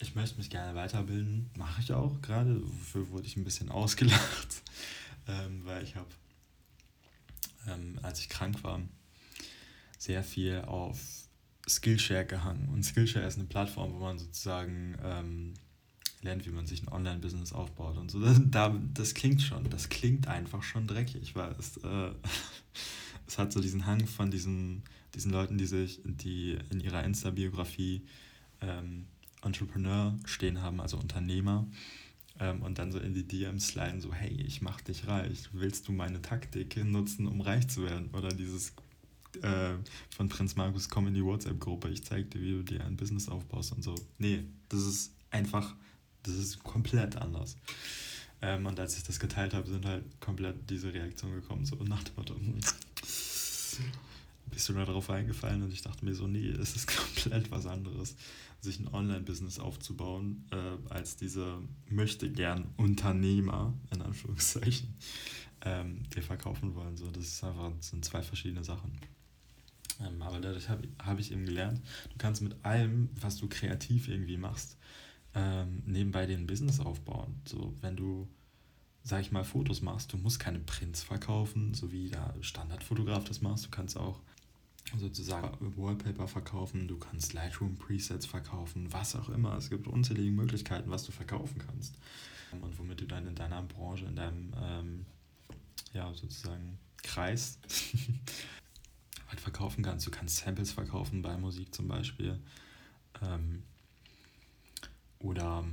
ich 0.00 0.14
möchte 0.14 0.38
mich 0.38 0.50
gerne 0.50 0.74
weiterbilden, 0.74 1.50
mache 1.56 1.82
ich 1.82 1.92
auch 1.92 2.20
gerade. 2.22 2.60
Dafür 2.60 3.08
wurde 3.10 3.26
ich 3.26 3.36
ein 3.36 3.44
bisschen 3.44 3.68
ausgelacht, 3.70 4.62
ähm, 5.28 5.64
weil 5.64 5.82
ich 5.84 5.96
habe, 5.96 6.08
ähm, 7.68 7.98
als 8.02 8.20
ich 8.20 8.28
krank 8.28 8.62
war, 8.64 8.80
sehr 9.98 10.24
viel 10.24 10.62
auf 10.62 10.98
Skillshare 11.68 12.26
gehangen. 12.26 12.68
Und 12.70 12.84
Skillshare 12.84 13.26
ist 13.26 13.38
eine 13.38 13.46
Plattform, 13.46 13.92
wo 13.92 13.98
man 13.98 14.18
sozusagen 14.18 14.96
ähm, 16.22 16.26
lernt, 16.26 16.46
wie 16.46 16.50
man 16.50 16.66
sich 16.66 16.82
ein 16.82 16.88
Online-Business 16.88 17.52
aufbaut 17.52 17.96
und 17.96 18.10
so. 18.10 18.20
Das, 18.20 18.40
da, 18.44 18.76
das 18.94 19.14
klingt 19.14 19.42
schon, 19.42 19.68
das 19.70 19.88
klingt 19.88 20.28
einfach 20.28 20.62
schon 20.62 20.86
dreckig, 20.86 21.34
weil 21.34 21.54
es, 21.58 21.76
äh, 21.78 22.10
es 23.26 23.38
hat 23.38 23.52
so 23.52 23.60
diesen 23.60 23.86
Hang 23.86 24.06
von 24.06 24.30
diesen, 24.30 24.82
diesen 25.14 25.32
Leuten, 25.32 25.58
die 25.58 25.66
sich, 25.66 26.00
die 26.04 26.58
in 26.70 26.80
ihrer 26.80 27.04
Insta-Biografie 27.04 28.02
ähm, 28.60 29.06
Entrepreneur 29.42 30.16
stehen 30.24 30.62
haben, 30.62 30.80
also 30.80 30.96
Unternehmer, 30.96 31.66
ähm, 32.38 32.62
und 32.62 32.78
dann 32.78 32.92
so 32.92 32.98
in 32.98 33.12
die 33.12 33.26
DMs 33.26 33.68
sliden, 33.68 34.00
so, 34.00 34.12
hey, 34.12 34.30
ich 34.30 34.62
mach 34.62 34.80
dich 34.80 35.06
reich, 35.06 35.48
willst 35.52 35.88
du 35.88 35.92
meine 35.92 36.22
Taktik 36.22 36.82
nutzen, 36.84 37.26
um 37.26 37.40
reich 37.40 37.68
zu 37.68 37.82
werden? 37.82 38.10
Oder 38.12 38.28
dieses 38.28 38.72
äh, 39.42 39.74
von 40.10 40.28
Prinz 40.28 40.56
Markus, 40.56 40.88
komm 40.88 41.08
in 41.08 41.14
die 41.14 41.24
WhatsApp-Gruppe, 41.24 41.88
ich 41.88 42.04
zeig 42.04 42.30
dir, 42.30 42.40
wie 42.40 42.52
du 42.52 42.62
dir 42.62 42.84
ein 42.84 42.96
Business 42.96 43.28
aufbaust 43.28 43.72
und 43.72 43.82
so. 43.82 43.94
Nee, 44.18 44.44
das 44.68 44.82
ist 44.82 45.12
einfach 45.30 45.74
das 46.22 46.34
ist 46.34 46.62
komplett 46.62 47.16
anders. 47.16 47.56
Ähm, 48.40 48.66
und 48.66 48.78
als 48.80 48.96
ich 48.96 49.04
das 49.04 49.20
geteilt 49.20 49.54
habe, 49.54 49.68
sind 49.68 49.86
halt 49.86 50.04
komplett 50.20 50.68
diese 50.68 50.92
Reaktionen 50.92 51.36
gekommen, 51.36 51.64
so 51.64 51.76
nach 51.84 52.02
dem 52.02 52.16
Motto, 52.16 52.34
hm, 52.34 52.60
bist 54.50 54.68
du 54.68 54.72
da 54.74 54.84
drauf 54.84 55.10
eingefallen? 55.10 55.62
Und 55.62 55.72
ich 55.72 55.82
dachte 55.82 56.04
mir 56.04 56.14
so, 56.14 56.26
nee, 56.26 56.48
es 56.48 56.76
ist 56.76 56.86
komplett 56.96 57.50
was 57.50 57.66
anderes, 57.66 58.16
sich 58.60 58.78
ein 58.80 58.88
Online-Business 58.88 59.58
aufzubauen, 59.58 60.44
äh, 60.50 60.92
als 60.92 61.16
diese 61.16 61.58
möchte 61.88 62.30
gern 62.30 62.66
Unternehmer, 62.76 63.74
in 63.92 64.02
Anführungszeichen, 64.02 64.94
ähm, 65.64 66.02
die 66.14 66.20
verkaufen 66.20 66.74
wollen. 66.74 66.96
So, 66.96 67.10
das 67.10 67.24
ist 67.24 67.44
einfach, 67.44 67.72
das 67.76 67.88
sind 67.88 68.04
zwei 68.04 68.22
verschiedene 68.22 68.64
Sachen. 68.64 68.98
Ähm, 70.00 70.20
aber 70.22 70.40
dadurch 70.40 70.68
habe 70.68 70.88
hab 71.02 71.18
ich 71.18 71.32
eben 71.32 71.46
gelernt, 71.46 71.80
du 72.10 72.18
kannst 72.18 72.42
mit 72.42 72.56
allem, 72.64 73.08
was 73.20 73.36
du 73.36 73.48
kreativ 73.48 74.08
irgendwie 74.08 74.36
machst, 74.36 74.76
ähm, 75.34 75.82
nebenbei 75.86 76.26
den 76.26 76.46
Business 76.46 76.80
aufbauen. 76.80 77.40
So, 77.46 77.74
wenn 77.80 77.96
du, 77.96 78.28
sag 79.02 79.22
ich 79.22 79.32
mal, 79.32 79.44
Fotos 79.44 79.82
machst, 79.82 80.12
du 80.12 80.18
musst 80.18 80.40
keine 80.40 80.58
Prints 80.58 81.02
verkaufen, 81.02 81.74
so 81.74 81.92
wie 81.92 82.10
der 82.10 82.34
Standardfotograf 82.40 83.24
das 83.24 83.40
machst. 83.40 83.66
Du 83.66 83.70
kannst 83.70 83.96
auch 83.96 84.20
sozusagen 84.98 85.76
Wallpaper 85.76 86.28
verkaufen, 86.28 86.88
du 86.88 86.98
kannst 86.98 87.32
Lightroom 87.32 87.76
Presets 87.76 88.26
verkaufen, 88.26 88.92
was 88.92 89.16
auch 89.16 89.28
immer. 89.30 89.56
Es 89.56 89.70
gibt 89.70 89.86
unzählige 89.86 90.30
Möglichkeiten, 90.30 90.90
was 90.90 91.04
du 91.04 91.12
verkaufen 91.12 91.62
kannst. 91.66 91.94
Und 92.60 92.78
womit 92.78 93.00
du 93.00 93.06
dann 93.06 93.26
in 93.26 93.34
deiner 93.34 93.62
Branche, 93.62 94.04
in 94.04 94.16
deinem, 94.16 94.52
ähm, 94.60 95.06
ja, 95.94 96.12
sozusagen 96.12 96.78
Kreis 97.02 97.58
halt 99.28 99.40
verkaufen 99.40 99.82
kannst. 99.82 100.06
Du 100.06 100.10
kannst 100.10 100.38
Samples 100.38 100.72
verkaufen 100.72 101.22
bei 101.22 101.36
Musik 101.38 101.74
zum 101.74 101.88
Beispiel. 101.88 102.38
Ähm, 103.22 103.62
oder 105.22 105.64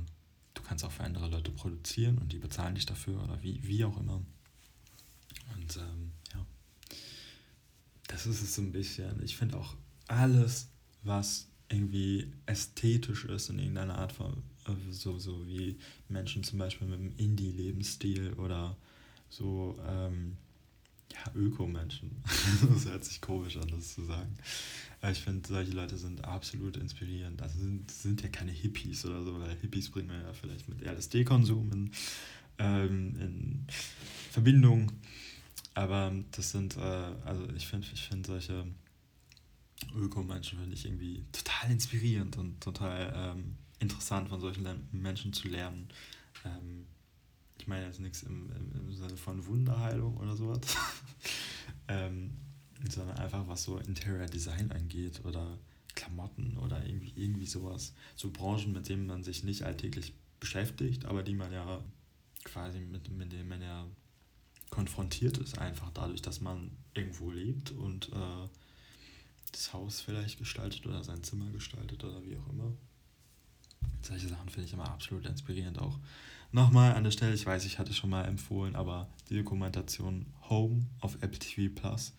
du 0.54 0.62
kannst 0.62 0.84
auch 0.84 0.92
für 0.92 1.04
andere 1.04 1.28
Leute 1.28 1.50
produzieren 1.50 2.18
und 2.18 2.32
die 2.32 2.38
bezahlen 2.38 2.74
dich 2.74 2.86
dafür 2.86 3.22
oder 3.22 3.42
wie, 3.42 3.60
wie 3.66 3.84
auch 3.84 3.98
immer. 3.98 4.22
Und 5.54 5.76
ähm, 5.76 6.12
ja, 6.32 6.46
das 8.08 8.26
ist 8.26 8.42
es 8.42 8.54
so 8.54 8.62
ein 8.62 8.72
bisschen. 8.72 9.22
Ich 9.22 9.36
finde 9.36 9.56
auch 9.56 9.74
alles, 10.08 10.68
was 11.02 11.48
irgendwie 11.68 12.32
ästhetisch 12.46 13.24
ist 13.24 13.48
in 13.48 13.58
irgendeiner 13.58 13.98
Art 13.98 14.12
von, 14.12 14.42
äh, 14.66 14.92
so, 14.92 15.18
so 15.18 15.46
wie 15.46 15.78
Menschen 16.08 16.42
zum 16.42 16.58
Beispiel 16.58 16.88
mit 16.88 16.98
einem 16.98 17.14
Indie-Lebensstil 17.16 18.34
oder 18.34 18.76
so, 19.28 19.78
ähm, 19.86 20.36
ja, 21.12 21.32
Öko-Menschen. 21.34 22.22
das 22.72 22.86
hört 22.86 23.04
sich 23.04 23.20
komisch 23.20 23.56
an, 23.56 23.68
das 23.68 23.94
zu 23.94 24.04
sagen. 24.04 24.36
Aber 25.00 25.12
ich 25.12 25.20
finde, 25.20 25.48
solche 25.48 25.72
Leute 25.72 25.96
sind 25.96 26.24
absolut 26.24 26.76
inspirierend. 26.76 27.40
Das 27.40 27.54
sind, 27.54 27.90
sind 27.90 28.22
ja 28.22 28.28
keine 28.28 28.52
Hippies 28.52 29.04
oder 29.06 29.22
so, 29.22 29.40
weil 29.40 29.56
Hippies 29.56 29.90
bringen 29.90 30.10
wir 30.10 30.20
ja 30.20 30.32
vielleicht 30.32 30.68
mit 30.68 30.82
LSD-Konsum 30.82 31.72
in, 31.72 31.90
ähm, 32.58 33.16
in 33.18 33.66
Verbindung. 34.30 34.92
Aber 35.74 36.12
das 36.32 36.50
sind, 36.50 36.76
äh, 36.76 36.80
also 37.24 37.48
ich 37.56 37.66
finde 37.66 37.86
ich 37.92 38.02
find 38.02 38.26
solche 38.26 38.66
Öko-Menschen 39.94 40.58
finde 40.58 40.74
ich 40.74 40.84
irgendwie 40.84 41.24
total 41.32 41.70
inspirierend 41.70 42.36
und 42.36 42.60
total 42.60 43.12
ähm, 43.14 43.56
interessant 43.78 44.28
von 44.28 44.40
solchen 44.40 44.66
Menschen 44.92 45.32
zu 45.32 45.48
lernen. 45.48 45.88
Ähm, 46.44 46.86
ich 47.58 47.66
meine 47.66 47.86
jetzt 47.86 48.00
nichts 48.00 48.22
im, 48.22 48.50
im, 48.52 48.72
im 48.88 48.92
Sinne 48.92 49.16
von 49.16 49.46
Wunderheilung 49.46 50.16
oder 50.16 50.36
sowas, 50.36 50.60
ähm, 51.88 52.32
sondern 52.88 53.18
einfach 53.18 53.46
was 53.48 53.64
so 53.64 53.78
Interior 53.78 54.26
Design 54.26 54.72
angeht 54.72 55.24
oder 55.24 55.58
Klamotten 55.94 56.56
oder 56.58 56.84
irgendwie, 56.86 57.12
irgendwie 57.16 57.46
sowas. 57.46 57.94
So 58.16 58.30
Branchen, 58.30 58.72
mit 58.72 58.88
denen 58.88 59.06
man 59.06 59.22
sich 59.22 59.44
nicht 59.44 59.62
alltäglich 59.64 60.14
beschäftigt, 60.38 61.04
aber 61.04 61.22
die 61.22 61.34
man 61.34 61.52
ja 61.52 61.82
quasi 62.44 62.80
mit, 62.80 63.10
mit 63.10 63.32
denen 63.32 63.48
man 63.48 63.60
ja 63.60 63.86
konfrontiert 64.70 65.38
ist, 65.38 65.58
einfach 65.58 65.90
dadurch, 65.92 66.22
dass 66.22 66.40
man 66.40 66.70
irgendwo 66.94 67.30
lebt 67.30 67.72
und 67.72 68.08
äh, 68.12 68.48
das 69.52 69.72
Haus 69.72 70.00
vielleicht 70.00 70.38
gestaltet 70.38 70.86
oder 70.86 71.02
sein 71.02 71.22
Zimmer 71.22 71.50
gestaltet 71.50 72.02
oder 72.04 72.24
wie 72.24 72.36
auch 72.36 72.48
immer. 72.48 72.72
Solche 74.02 74.28
Sachen 74.28 74.48
finde 74.48 74.66
ich 74.66 74.72
immer 74.72 74.90
absolut 74.90 75.26
inspirierend 75.26 75.78
auch. 75.78 75.98
Nochmal 76.52 76.94
an 76.94 77.04
der 77.04 77.10
Stelle, 77.10 77.34
ich 77.34 77.46
weiß, 77.46 77.64
ich 77.64 77.78
hatte 77.78 77.92
schon 77.92 78.10
mal 78.10 78.24
empfohlen, 78.24 78.74
aber 78.74 79.08
die 79.28 79.36
Dokumentation 79.36 80.26
Home 80.48 80.86
auf 81.00 81.16
Apple 81.16 81.38
TV 81.38 81.72
Plus, 81.74 82.12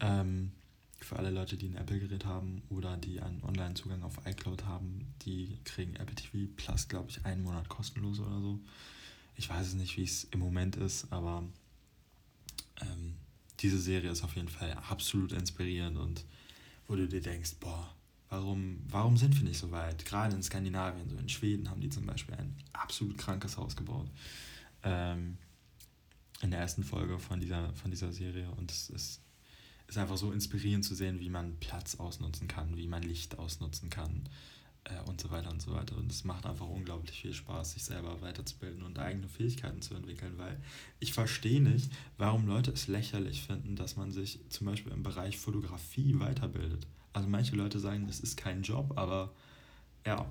ähm, 0.00 0.52
für 1.00 1.16
alle 1.16 1.30
Leute, 1.30 1.56
die 1.56 1.68
ein 1.68 1.76
Apple-Gerät 1.76 2.24
haben 2.24 2.62
oder 2.70 2.96
die 2.96 3.20
einen 3.20 3.42
Online-Zugang 3.42 4.02
auf 4.02 4.18
iCloud 4.26 4.64
haben, 4.64 5.14
die 5.22 5.58
kriegen 5.64 5.94
Apple 5.96 6.14
TV 6.14 6.50
Plus, 6.56 6.88
glaube 6.88 7.10
ich, 7.10 7.24
einen 7.24 7.42
Monat 7.42 7.68
kostenlos 7.68 8.18
oder 8.18 8.40
so. 8.40 8.58
Ich 9.36 9.48
weiß 9.48 9.68
es 9.68 9.74
nicht, 9.74 9.96
wie 9.96 10.02
es 10.02 10.24
im 10.24 10.40
Moment 10.40 10.76
ist, 10.76 11.12
aber 11.12 11.44
ähm, 12.80 13.14
diese 13.60 13.78
Serie 13.78 14.10
ist 14.10 14.24
auf 14.24 14.34
jeden 14.36 14.48
Fall 14.48 14.72
absolut 14.72 15.32
inspirierend 15.32 15.96
und 15.98 16.24
wo 16.86 16.96
du 16.96 17.06
dir 17.06 17.20
denkst, 17.20 17.54
boah, 17.60 17.94
warum, 18.30 18.80
warum 18.88 19.16
sind 19.16 19.36
wir 19.36 19.48
nicht 19.48 19.58
so 19.58 19.70
weit? 19.70 20.04
Gerade 20.04 20.34
in 20.34 20.42
Skandinavien, 20.42 21.08
so 21.08 21.16
in 21.16 21.28
Schweden 21.28 21.70
haben 21.70 21.80
die 21.80 21.90
zum 21.90 22.06
Beispiel 22.06 22.34
ein 22.34 22.56
absolut 22.72 23.18
krankes 23.18 23.56
Haus 23.56 23.76
gebaut. 23.76 24.08
Ähm, 24.82 25.38
in 26.40 26.50
der 26.50 26.60
ersten 26.60 26.84
Folge 26.84 27.18
von 27.18 27.40
dieser, 27.40 27.72
von 27.74 27.90
dieser 27.90 28.12
Serie 28.12 28.48
und 28.52 28.70
es 28.70 28.90
ist, 28.90 29.20
ist 29.88 29.98
einfach 29.98 30.18
so 30.18 30.32
inspirierend 30.32 30.84
zu 30.84 30.94
sehen, 30.94 31.18
wie 31.18 31.30
man 31.30 31.56
Platz 31.58 31.96
ausnutzen 31.96 32.46
kann, 32.46 32.76
wie 32.76 32.86
man 32.86 33.02
Licht 33.02 33.38
ausnutzen 33.38 33.88
kann 33.88 34.28
äh, 34.84 35.00
und 35.08 35.20
so 35.20 35.30
weiter 35.30 35.50
und 35.50 35.62
so 35.62 35.72
weiter. 35.72 35.96
Und 35.96 36.12
es 36.12 36.24
macht 36.24 36.44
einfach 36.44 36.68
unglaublich 36.68 37.18
viel 37.22 37.32
Spaß, 37.32 37.72
sich 37.72 37.84
selber 37.84 38.20
weiterzubilden 38.20 38.82
und 38.82 38.98
eigene 38.98 39.28
Fähigkeiten 39.28 39.80
zu 39.80 39.94
entwickeln, 39.94 40.34
weil 40.36 40.60
ich 41.00 41.14
verstehe 41.14 41.62
nicht, 41.62 41.90
warum 42.18 42.46
Leute 42.46 42.70
es 42.70 42.86
lächerlich 42.86 43.42
finden, 43.42 43.76
dass 43.76 43.96
man 43.96 44.12
sich 44.12 44.40
zum 44.50 44.66
Beispiel 44.66 44.92
im 44.92 45.02
Bereich 45.02 45.38
Fotografie 45.38 46.18
weiterbildet. 46.18 46.86
Also 47.14 47.28
manche 47.28 47.56
Leute 47.56 47.80
sagen, 47.80 48.06
das 48.06 48.20
ist 48.20 48.36
kein 48.36 48.62
Job, 48.62 48.92
aber 48.96 49.32
ja. 50.06 50.30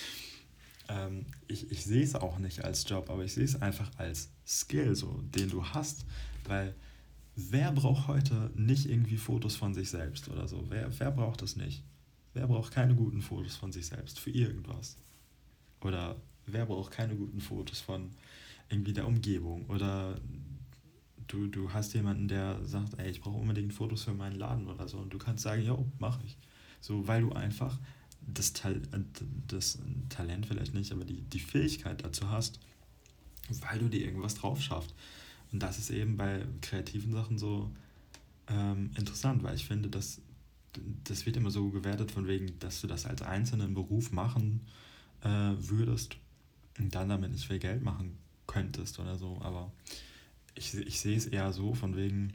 ähm, 0.88 1.26
ich, 1.46 1.70
ich 1.70 1.84
sehe 1.84 2.02
es 2.02 2.14
auch 2.14 2.38
nicht 2.38 2.64
als 2.64 2.88
Job, 2.88 3.10
aber 3.10 3.22
ich 3.22 3.34
sehe 3.34 3.44
es 3.44 3.60
einfach 3.60 3.90
als 3.98 4.30
Skill, 4.46 4.96
so, 4.96 5.22
den 5.34 5.50
du 5.50 5.62
hast, 5.62 6.06
weil 6.44 6.74
wer 7.34 7.72
braucht 7.72 8.08
heute 8.08 8.50
nicht 8.54 8.88
irgendwie 8.88 9.16
Fotos 9.16 9.56
von 9.56 9.74
sich 9.74 9.90
selbst 9.90 10.28
oder 10.28 10.48
so? 10.48 10.64
Wer, 10.68 10.88
wer 10.98 11.10
braucht 11.10 11.42
das 11.42 11.56
nicht? 11.56 11.82
Wer 12.34 12.46
braucht 12.46 12.72
keine 12.72 12.94
guten 12.94 13.22
Fotos 13.22 13.56
von 13.56 13.72
sich 13.72 13.86
selbst 13.86 14.18
für 14.18 14.30
irgendwas? 14.30 14.96
Oder 15.80 16.16
wer 16.46 16.66
braucht 16.66 16.92
keine 16.92 17.14
guten 17.14 17.40
Fotos 17.40 17.80
von 17.80 18.10
irgendwie 18.68 18.92
der 18.92 19.06
Umgebung? 19.06 19.66
Oder 19.66 20.18
du, 21.26 21.46
du 21.46 21.72
hast 21.72 21.94
jemanden, 21.94 22.28
der 22.28 22.64
sagt, 22.64 22.98
ey, 22.98 23.10
ich 23.10 23.20
brauche 23.20 23.38
unbedingt 23.38 23.72
Fotos 23.72 24.04
für 24.04 24.14
meinen 24.14 24.36
Laden 24.36 24.68
oder 24.68 24.88
so. 24.88 24.98
Und 24.98 25.12
du 25.12 25.18
kannst 25.18 25.42
sagen, 25.42 25.62
jo, 25.62 25.86
mach 25.98 26.22
ich. 26.24 26.36
So, 26.80 27.06
weil 27.06 27.22
du 27.22 27.32
einfach 27.32 27.78
das, 28.20 28.52
Tal 28.52 28.80
das 29.48 29.78
Talent 30.08 30.46
vielleicht 30.46 30.74
nicht, 30.74 30.92
aber 30.92 31.04
die, 31.04 31.22
die 31.22 31.40
Fähigkeit 31.40 32.04
dazu 32.04 32.30
hast, 32.30 32.60
weil 33.48 33.78
du 33.78 33.88
dir 33.88 34.04
irgendwas 34.04 34.34
drauf 34.34 34.60
schaffst. 34.60 34.94
Und 35.52 35.62
das 35.62 35.78
ist 35.78 35.90
eben 35.90 36.16
bei 36.16 36.44
kreativen 36.62 37.12
Sachen 37.12 37.38
so 37.38 37.70
ähm, 38.48 38.90
interessant, 38.96 39.42
weil 39.42 39.54
ich 39.54 39.66
finde, 39.66 39.88
dass 39.88 40.20
das 41.04 41.26
wird 41.26 41.36
immer 41.36 41.50
so 41.50 41.68
gewertet 41.70 42.10
von 42.10 42.26
wegen, 42.26 42.58
dass 42.58 42.80
du 42.80 42.86
das 42.86 43.04
als 43.04 43.22
einzelnen 43.22 43.74
Beruf 43.74 44.10
machen 44.10 44.62
äh, 45.22 45.28
würdest 45.28 46.16
und 46.78 46.94
dann 46.94 47.10
damit 47.10 47.30
nicht 47.30 47.46
viel 47.46 47.58
Geld 47.58 47.82
machen 47.82 48.16
könntest 48.46 48.98
oder 48.98 49.16
so. 49.16 49.38
Aber 49.42 49.70
ich, 50.54 50.74
ich 50.74 51.00
sehe 51.00 51.16
es 51.16 51.26
eher 51.26 51.52
so 51.52 51.74
von 51.74 51.96
wegen, 51.96 52.32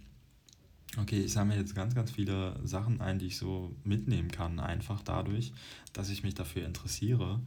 okay, 0.97 1.21
ich 1.21 1.33
sammle 1.33 1.57
jetzt 1.57 1.75
ganz, 1.75 1.95
ganz 1.95 2.11
viele 2.11 2.59
Sachen 2.63 3.01
ein, 3.01 3.19
die 3.19 3.27
ich 3.27 3.37
so 3.37 3.75
mitnehmen 3.83 4.31
kann, 4.31 4.59
einfach 4.59 5.01
dadurch, 5.01 5.51
dass 5.93 6.09
ich 6.09 6.23
mich 6.23 6.35
dafür 6.35 6.65
interessiere, 6.65 7.39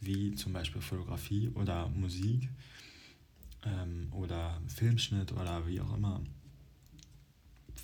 wie 0.00 0.34
zum 0.34 0.52
Beispiel 0.52 0.80
Fotografie 0.80 1.50
oder 1.54 1.88
Musik 1.88 2.48
ähm, 3.68 4.08
oder 4.12 4.60
Filmschnitt 4.66 5.32
oder 5.32 5.66
wie 5.66 5.80
auch 5.80 5.94
immer. 5.94 6.20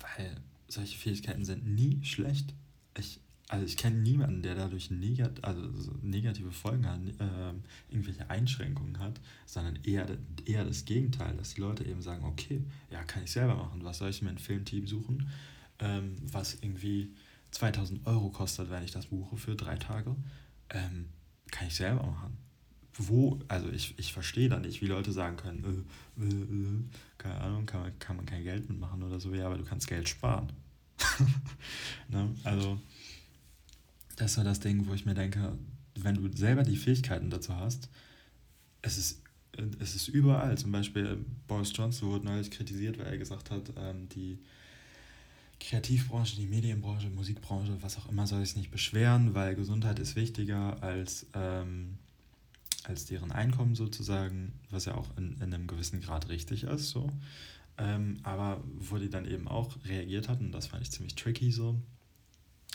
Weil 0.01 0.35
solche 0.67 0.97
Fähigkeiten 0.97 1.45
sind 1.45 1.65
nie 1.65 2.03
schlecht. 2.03 2.53
Ich, 2.97 3.19
also 3.47 3.65
ich 3.65 3.77
kenne 3.77 3.97
niemanden, 3.97 4.41
der 4.41 4.55
dadurch 4.55 4.89
negat 4.89 5.43
also 5.43 5.71
so 5.79 5.91
negative 6.01 6.51
Folgen 6.51 6.87
hat, 6.87 6.99
äh, 6.99 7.53
irgendwelche 7.89 8.29
Einschränkungen 8.29 8.99
hat, 8.99 9.19
sondern 9.45 9.77
eher, 9.83 10.07
eher 10.45 10.65
das 10.65 10.85
Gegenteil, 10.85 11.35
dass 11.37 11.53
die 11.53 11.61
Leute 11.61 11.85
eben 11.85 12.01
sagen, 12.01 12.25
okay, 12.25 12.63
ja, 12.89 13.03
kann 13.03 13.23
ich 13.23 13.31
selber 13.31 13.55
machen. 13.55 13.83
Was 13.83 13.99
soll 13.99 14.09
ich 14.09 14.21
mir 14.21 14.29
ein 14.29 14.37
Filmteam 14.37 14.87
suchen, 14.87 15.29
ähm, 15.79 16.15
was 16.31 16.55
irgendwie 16.55 17.13
2000 17.51 18.05
Euro 18.07 18.29
kostet, 18.29 18.69
wenn 18.69 18.83
ich 18.83 18.91
das 18.91 19.07
buche 19.07 19.37
für 19.37 19.55
drei 19.55 19.75
Tage? 19.75 20.15
Ähm, 20.69 21.09
kann 21.51 21.67
ich 21.67 21.75
selber 21.75 22.03
machen 22.03 22.44
wo, 22.97 23.39
also 23.47 23.69
ich, 23.69 23.97
ich 23.99 24.13
verstehe 24.13 24.49
da 24.49 24.59
nicht, 24.59 24.81
wie 24.81 24.87
Leute 24.87 25.11
sagen 25.11 25.37
können, 25.37 25.85
äh, 26.17 26.23
äh, 26.23 26.27
äh, 26.27 26.83
keine 27.17 27.41
Ahnung, 27.41 27.65
kann 27.65 27.81
man, 27.81 27.99
kann 27.99 28.15
man 28.15 28.25
kein 28.25 28.43
Geld 28.43 28.69
mitmachen 28.69 29.03
oder 29.03 29.19
so, 29.19 29.33
ja, 29.33 29.45
aber 29.47 29.57
du 29.57 29.63
kannst 29.63 29.87
Geld 29.87 30.07
sparen. 30.07 30.51
ne? 32.09 32.33
Also, 32.43 32.79
das 34.15 34.35
so 34.35 34.43
das 34.43 34.61
Ding, 34.61 34.87
wo 34.87 34.93
ich 34.93 35.05
mir 35.05 35.13
denke, 35.13 35.57
wenn 35.95 36.15
du 36.15 36.35
selber 36.35 36.63
die 36.63 36.77
Fähigkeiten 36.77 37.29
dazu 37.29 37.55
hast, 37.55 37.89
es 38.81 38.97
ist, 38.97 39.21
es 39.79 39.95
ist 39.95 40.07
überall. 40.07 40.57
Zum 40.57 40.71
Beispiel 40.71 41.25
Boris 41.47 41.71
Johnson 41.73 42.09
wurde 42.09 42.25
neulich 42.25 42.51
kritisiert, 42.51 42.97
weil 42.97 43.07
er 43.07 43.17
gesagt 43.17 43.51
hat, 43.51 43.73
ähm, 43.77 44.07
die 44.09 44.39
Kreativbranche, 45.59 46.35
die 46.35 46.47
Medienbranche, 46.47 47.09
Musikbranche, 47.09 47.77
was 47.81 47.97
auch 47.97 48.09
immer, 48.09 48.27
soll 48.27 48.45
sich 48.45 48.55
nicht 48.55 48.71
beschweren, 48.71 49.33
weil 49.33 49.55
Gesundheit 49.55 49.99
ist 49.99 50.15
wichtiger 50.15 50.81
als 50.83 51.25
ähm, 51.33 51.97
als 52.87 53.05
deren 53.05 53.31
Einkommen 53.31 53.75
sozusagen, 53.75 54.53
was 54.69 54.85
ja 54.85 54.95
auch 54.95 55.15
in, 55.17 55.33
in 55.35 55.53
einem 55.53 55.67
gewissen 55.67 56.01
Grad 56.01 56.29
richtig 56.29 56.63
ist, 56.63 56.89
so. 56.89 57.09
Ähm, 57.77 58.19
aber 58.23 58.63
wo 58.77 58.97
die 58.97 59.09
dann 59.09 59.25
eben 59.25 59.47
auch 59.47 59.75
reagiert 59.85 60.29
hatten, 60.29 60.51
das 60.51 60.67
fand 60.67 60.83
ich 60.83 60.91
ziemlich 60.91 61.15
tricky 61.15 61.51
so, 61.51 61.79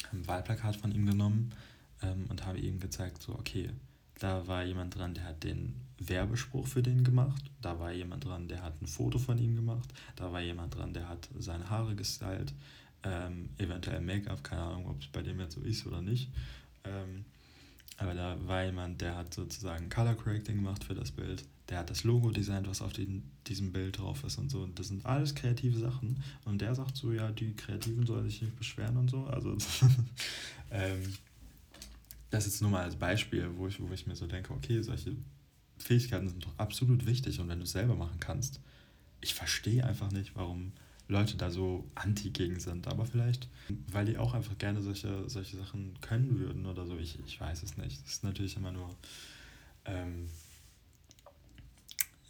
haben 0.09 0.19
ein 0.19 0.27
Wahlplakat 0.27 0.77
von 0.77 0.93
ihm 0.93 1.07
genommen 1.07 1.55
ähm, 2.03 2.27
und 2.29 2.45
habe 2.45 2.59
ihm 2.59 2.81
gezeigt, 2.81 3.23
so, 3.23 3.33
okay, 3.35 3.71
da 4.19 4.47
war 4.47 4.63
jemand 4.65 4.97
dran, 4.97 5.15
der 5.15 5.25
hat 5.25 5.45
den 5.45 5.75
Werbespruch 5.99 6.67
für 6.67 6.83
den 6.83 7.05
gemacht, 7.05 7.43
da 7.63 7.79
war 7.79 7.93
jemand 7.93 8.25
dran, 8.25 8.49
der 8.49 8.63
hat 8.63 8.81
ein 8.83 8.87
Foto 8.87 9.19
von 9.19 9.39
ihm 9.39 9.57
gemacht, 9.57 9.93
da 10.17 10.33
war 10.33 10.41
jemand 10.41 10.75
dran, 10.75 10.93
der 10.93 11.09
hat 11.09 11.29
seine 11.39 11.71
Haare 11.71 11.95
gestylt, 11.95 12.53
ähm, 13.03 13.49
eventuell 13.57 14.01
Make-up, 14.03 14.45
keine 14.45 14.63
Ahnung, 14.63 14.87
ob 14.89 15.01
es 15.01 15.07
bei 15.07 15.23
dem 15.23 15.41
jetzt 15.41 15.55
so 15.55 15.63
ist 15.63 15.87
oder 15.87 16.03
nicht. 16.03 16.31
Ähm, 16.85 17.25
aber 18.01 18.15
da 18.15 18.35
war 18.47 18.65
jemand, 18.65 19.03
der 19.03 19.15
hat 19.15 19.35
sozusagen 19.35 19.91
Color 19.91 20.15
Correcting 20.15 20.57
gemacht 20.57 20.83
für 20.85 20.95
das 20.95 21.11
Bild. 21.11 21.45
Der 21.69 21.79
hat 21.79 21.91
das 21.91 22.03
Logo 22.03 22.31
designt, 22.31 22.67
was 22.67 22.81
auf 22.81 22.95
den, 22.95 23.31
diesem 23.47 23.73
Bild 23.73 23.99
drauf 23.99 24.25
ist 24.25 24.39
und 24.39 24.49
so. 24.49 24.63
Und 24.63 24.79
das 24.79 24.89
sind 24.89 25.05
alles 25.05 25.35
kreative 25.35 25.79
Sachen. 25.79 26.23
Und 26.47 26.63
der 26.63 26.75
sagt 26.75 26.97
so, 26.97 27.13
ja, 27.13 27.31
die 27.31 27.55
Kreativen 27.55 28.07
sollen 28.07 28.25
sich 28.25 28.41
nicht 28.41 28.57
beschweren 28.57 28.97
und 28.97 29.11
so. 29.11 29.25
Also 29.25 29.55
ähm, 30.71 31.13
das 32.31 32.47
ist 32.47 32.63
nur 32.63 32.71
mal 32.71 32.85
als 32.85 32.97
Beispiel, 32.97 33.51
wo 33.57 33.69
ich, 33.69 33.79
wo 33.79 33.93
ich 33.93 34.07
mir 34.07 34.17
so 34.17 34.27
denke, 34.27 34.55
okay, 34.55 34.81
solche 34.81 35.15
Fähigkeiten 35.77 36.31
sind 36.31 36.43
doch 36.43 36.59
absolut 36.59 37.05
wichtig. 37.05 37.39
Und 37.39 37.49
wenn 37.51 37.59
du 37.59 37.65
es 37.65 37.73
selber 37.73 37.97
machen 37.97 38.19
kannst, 38.19 38.61
ich 39.21 39.35
verstehe 39.35 39.85
einfach 39.85 40.11
nicht, 40.11 40.35
warum 40.35 40.73
Leute 41.11 41.37
da 41.37 41.51
so 41.51 41.85
anti 41.95 42.31
gegen 42.31 42.61
sind. 42.61 42.87
Aber 42.87 43.05
vielleicht, 43.05 43.49
weil 43.89 44.07
die 44.07 44.17
auch 44.17 44.33
einfach 44.33 44.57
gerne 44.59 44.81
solche, 44.81 45.29
solche 45.29 45.57
Sachen 45.57 46.01
können 46.01 46.39
würden 46.39 46.67
oder 46.67 46.87
so. 46.87 46.97
Ich, 46.97 47.19
ich 47.27 47.41
weiß 47.41 47.63
es 47.63 47.77
nicht. 47.77 48.03
Das 48.03 48.13
ist 48.13 48.25
natürlich 48.25 48.57
immer 48.57 48.73
nur, 48.73 48.89
ähm, 49.85 50.29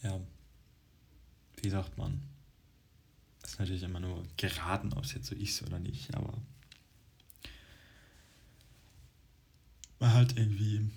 ja, 0.02 0.18
wie 1.62 1.70
sagt 1.70 1.96
man? 1.98 2.20
Das 3.42 3.52
ist 3.52 3.60
natürlich 3.60 3.82
immer 3.82 4.00
nur 4.00 4.22
geraten, 4.36 4.92
ob 4.94 5.04
es 5.04 5.12
jetzt 5.12 5.26
so 5.26 5.34
ist 5.34 5.62
oder 5.62 5.78
nicht, 5.78 6.14
aber 6.14 6.32
man 9.98 10.14
hat 10.14 10.38
irgendwie 10.38 10.90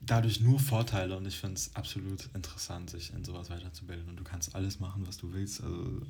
dadurch 0.00 0.40
nur 0.40 0.58
Vorteile 0.58 1.16
und 1.16 1.26
ich 1.26 1.36
finde 1.36 1.54
es 1.54 1.74
absolut 1.74 2.28
interessant, 2.34 2.90
sich 2.90 3.12
in 3.14 3.24
sowas 3.24 3.48
weiterzubilden 3.48 4.08
und 4.08 4.16
du 4.16 4.24
kannst 4.24 4.54
alles 4.54 4.80
machen, 4.80 5.06
was 5.06 5.16
du 5.16 5.32
willst. 5.32 5.62
Also 5.62 6.02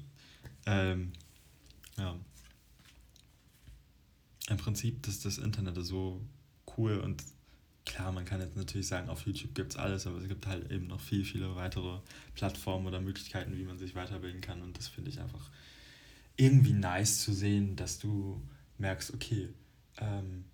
ähm, 0.67 1.13
ja. 1.97 2.17
Im 4.49 4.57
Prinzip 4.57 5.07
ist 5.07 5.25
das 5.25 5.39
Internet 5.39 5.77
so 5.85 6.21
cool 6.77 6.99
und 6.99 7.23
klar, 7.85 8.13
man 8.13 8.25
kann 8.25 8.41
jetzt 8.41 8.57
natürlich 8.57 8.89
sagen, 8.89 9.09
auf 9.09 9.27
YouTube 9.27 9.55
gibt 9.55 9.73
es 9.73 9.79
alles, 9.79 10.07
aber 10.07 10.19
es 10.19 10.29
gibt 10.29 10.47
halt 10.47 10.71
eben 10.71 10.87
noch 10.87 11.01
viel, 11.01 11.25
viele 11.25 11.55
weitere 11.57 12.01
Plattformen 12.35 12.87
oder 12.87 13.01
Möglichkeiten, 13.01 13.57
wie 13.57 13.65
man 13.65 13.79
sich 13.79 13.95
weiterbilden 13.95 14.41
kann 14.41 14.63
und 14.63 14.77
das 14.77 14.89
finde 14.89 15.11
ich 15.11 15.21
einfach 15.21 15.51
irgendwie 16.37 16.73
nice 16.73 17.23
zu 17.23 17.33
sehen, 17.33 17.77
dass 17.77 17.99
du 17.99 18.43
merkst, 18.79 19.13
okay, 19.13 19.51
ähm, 19.99 20.45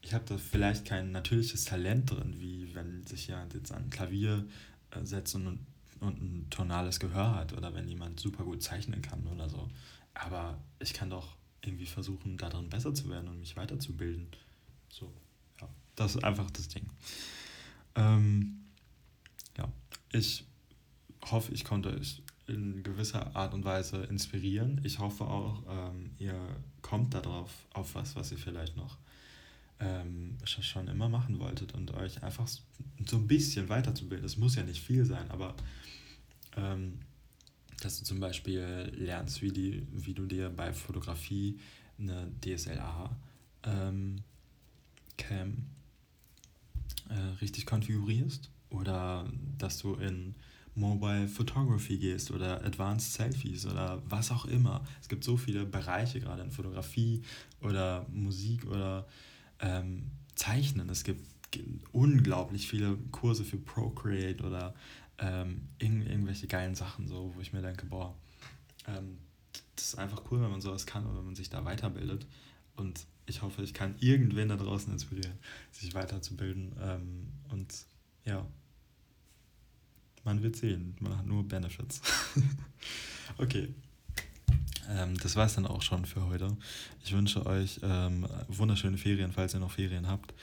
ich 0.00 0.14
habe 0.14 0.24
da 0.26 0.38
vielleicht 0.38 0.84
kein 0.84 1.12
natürliches 1.12 1.64
Talent 1.64 2.10
drin, 2.10 2.34
wie 2.38 2.74
wenn 2.74 3.04
sich 3.06 3.28
jemand 3.28 3.54
jetzt 3.54 3.72
an 3.72 3.90
Klavier 3.90 4.46
äh, 4.90 5.04
setzt 5.04 5.34
und 5.34 5.60
und 6.02 6.20
ein 6.20 6.50
tonales 6.50 7.00
Gehör 7.00 7.34
hat 7.34 7.52
oder 7.52 7.74
wenn 7.74 7.88
jemand 7.88 8.20
super 8.20 8.44
gut 8.44 8.62
zeichnen 8.62 9.02
kann 9.02 9.26
oder 9.26 9.48
so. 9.48 9.68
Aber 10.14 10.58
ich 10.78 10.92
kann 10.92 11.10
doch 11.10 11.36
irgendwie 11.62 11.86
versuchen, 11.86 12.36
darin 12.36 12.68
besser 12.68 12.94
zu 12.94 13.08
werden 13.08 13.28
und 13.28 13.38
mich 13.38 13.56
weiterzubilden. 13.56 14.28
So, 14.88 15.12
ja, 15.60 15.68
das 15.96 16.16
ist 16.16 16.24
einfach 16.24 16.50
das 16.50 16.68
Ding. 16.68 16.88
Ähm, 17.94 18.64
ja, 19.56 19.70
ich 20.12 20.44
hoffe, 21.30 21.52
ich 21.52 21.64
konnte 21.64 21.90
euch 21.96 22.22
in 22.46 22.82
gewisser 22.82 23.34
Art 23.36 23.54
und 23.54 23.64
Weise 23.64 24.04
inspirieren. 24.04 24.80
Ich 24.84 24.98
hoffe 24.98 25.24
auch, 25.24 25.62
ähm, 25.68 26.10
ihr 26.18 26.36
kommt 26.82 27.14
darauf, 27.14 27.50
auf 27.72 27.94
was, 27.94 28.16
was 28.16 28.32
ihr 28.32 28.38
vielleicht 28.38 28.76
noch 28.76 28.98
ähm, 29.82 30.36
schon 30.44 30.88
immer 30.88 31.08
machen 31.08 31.38
wolltet 31.38 31.74
und 31.74 31.92
euch 31.94 32.22
einfach 32.22 32.46
so 32.46 33.16
ein 33.16 33.26
bisschen 33.26 33.68
weiterzubilden. 33.68 34.24
Es 34.24 34.36
muss 34.36 34.54
ja 34.54 34.62
nicht 34.62 34.80
viel 34.80 35.04
sein, 35.04 35.30
aber 35.30 35.54
ähm, 36.56 37.00
dass 37.80 37.98
du 37.98 38.04
zum 38.04 38.20
Beispiel 38.20 38.92
lernst, 38.96 39.42
wie, 39.42 39.50
die, 39.50 39.86
wie 39.90 40.14
du 40.14 40.26
dir 40.26 40.50
bei 40.50 40.72
Fotografie 40.72 41.58
eine 41.98 42.30
DSLR 42.44 43.10
ähm, 43.64 44.22
Cam 45.16 45.66
äh, 47.08 47.14
richtig 47.40 47.66
konfigurierst 47.66 48.50
oder 48.70 49.28
dass 49.58 49.78
du 49.78 49.94
in 49.94 50.34
Mobile 50.74 51.28
Photography 51.28 51.98
gehst 51.98 52.30
oder 52.30 52.64
Advanced 52.64 53.12
Selfies 53.12 53.66
oder 53.66 54.00
was 54.06 54.30
auch 54.30 54.46
immer. 54.46 54.84
Es 55.00 55.08
gibt 55.08 55.24
so 55.24 55.36
viele 55.36 55.66
Bereiche 55.66 56.20
gerade 56.20 56.42
in 56.42 56.50
Fotografie 56.50 57.22
oder 57.60 58.06
Musik 58.10 58.64
oder 58.66 59.06
ähm, 59.62 60.10
Zeichnen. 60.34 60.88
Es 60.90 61.04
gibt 61.04 61.26
unglaublich 61.92 62.68
viele 62.68 62.96
Kurse 63.10 63.44
für 63.44 63.58
Procreate 63.58 64.44
oder 64.44 64.74
ähm, 65.18 65.68
irgend, 65.78 66.08
irgendwelche 66.08 66.46
geilen 66.46 66.74
Sachen, 66.74 67.06
so, 67.06 67.32
wo 67.34 67.40
ich 67.40 67.52
mir 67.52 67.62
denke, 67.62 67.86
boah, 67.86 68.14
ähm, 68.86 69.18
das 69.76 69.86
ist 69.86 69.94
einfach 69.96 70.22
cool, 70.30 70.40
wenn 70.42 70.50
man 70.50 70.60
sowas 70.60 70.86
kann 70.86 71.06
und 71.06 71.16
wenn 71.16 71.24
man 71.24 71.34
sich 71.34 71.50
da 71.50 71.64
weiterbildet. 71.64 72.26
Und 72.76 73.06
ich 73.26 73.42
hoffe, 73.42 73.62
ich 73.62 73.74
kann 73.74 73.94
irgendwen 74.00 74.48
da 74.48 74.56
draußen 74.56 74.92
inspirieren, 74.92 75.38
sich 75.70 75.94
weiterzubilden. 75.94 76.74
Ähm, 76.80 77.28
und 77.50 77.86
ja, 78.24 78.46
man 80.24 80.42
wird 80.42 80.56
sehen, 80.56 80.96
man 81.00 81.16
hat 81.16 81.26
nur 81.26 81.46
Benefits. 81.46 82.00
okay. 83.38 83.74
Ähm, 84.90 85.16
das 85.22 85.36
war 85.36 85.46
es 85.46 85.54
dann 85.54 85.66
auch 85.66 85.82
schon 85.82 86.04
für 86.04 86.26
heute. 86.26 86.56
Ich 87.04 87.12
wünsche 87.12 87.46
euch 87.46 87.80
ähm, 87.82 88.26
wunderschöne 88.48 88.98
Ferien, 88.98 89.32
falls 89.32 89.54
ihr 89.54 89.60
noch 89.60 89.72
Ferien 89.72 90.08
habt. 90.08 90.34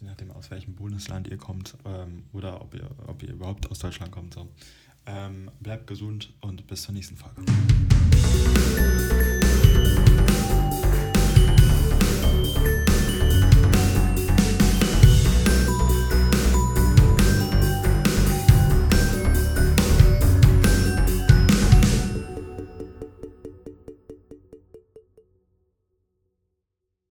Je 0.00 0.06
nachdem, 0.06 0.30
aus 0.30 0.50
welchem 0.50 0.74
Bundesland 0.74 1.26
ihr 1.28 1.38
kommt 1.38 1.76
ähm, 1.84 2.24
oder 2.32 2.60
ob 2.60 2.74
ihr, 2.74 2.88
ob 3.06 3.22
ihr 3.22 3.30
überhaupt 3.30 3.70
aus 3.70 3.80
Deutschland 3.80 4.12
kommt. 4.12 4.34
So. 4.34 4.48
Ähm, 5.06 5.50
bleibt 5.60 5.86
gesund 5.86 6.32
und 6.40 6.66
bis 6.66 6.82
zur 6.82 6.94
nächsten 6.94 7.16
Folge. 7.16 7.42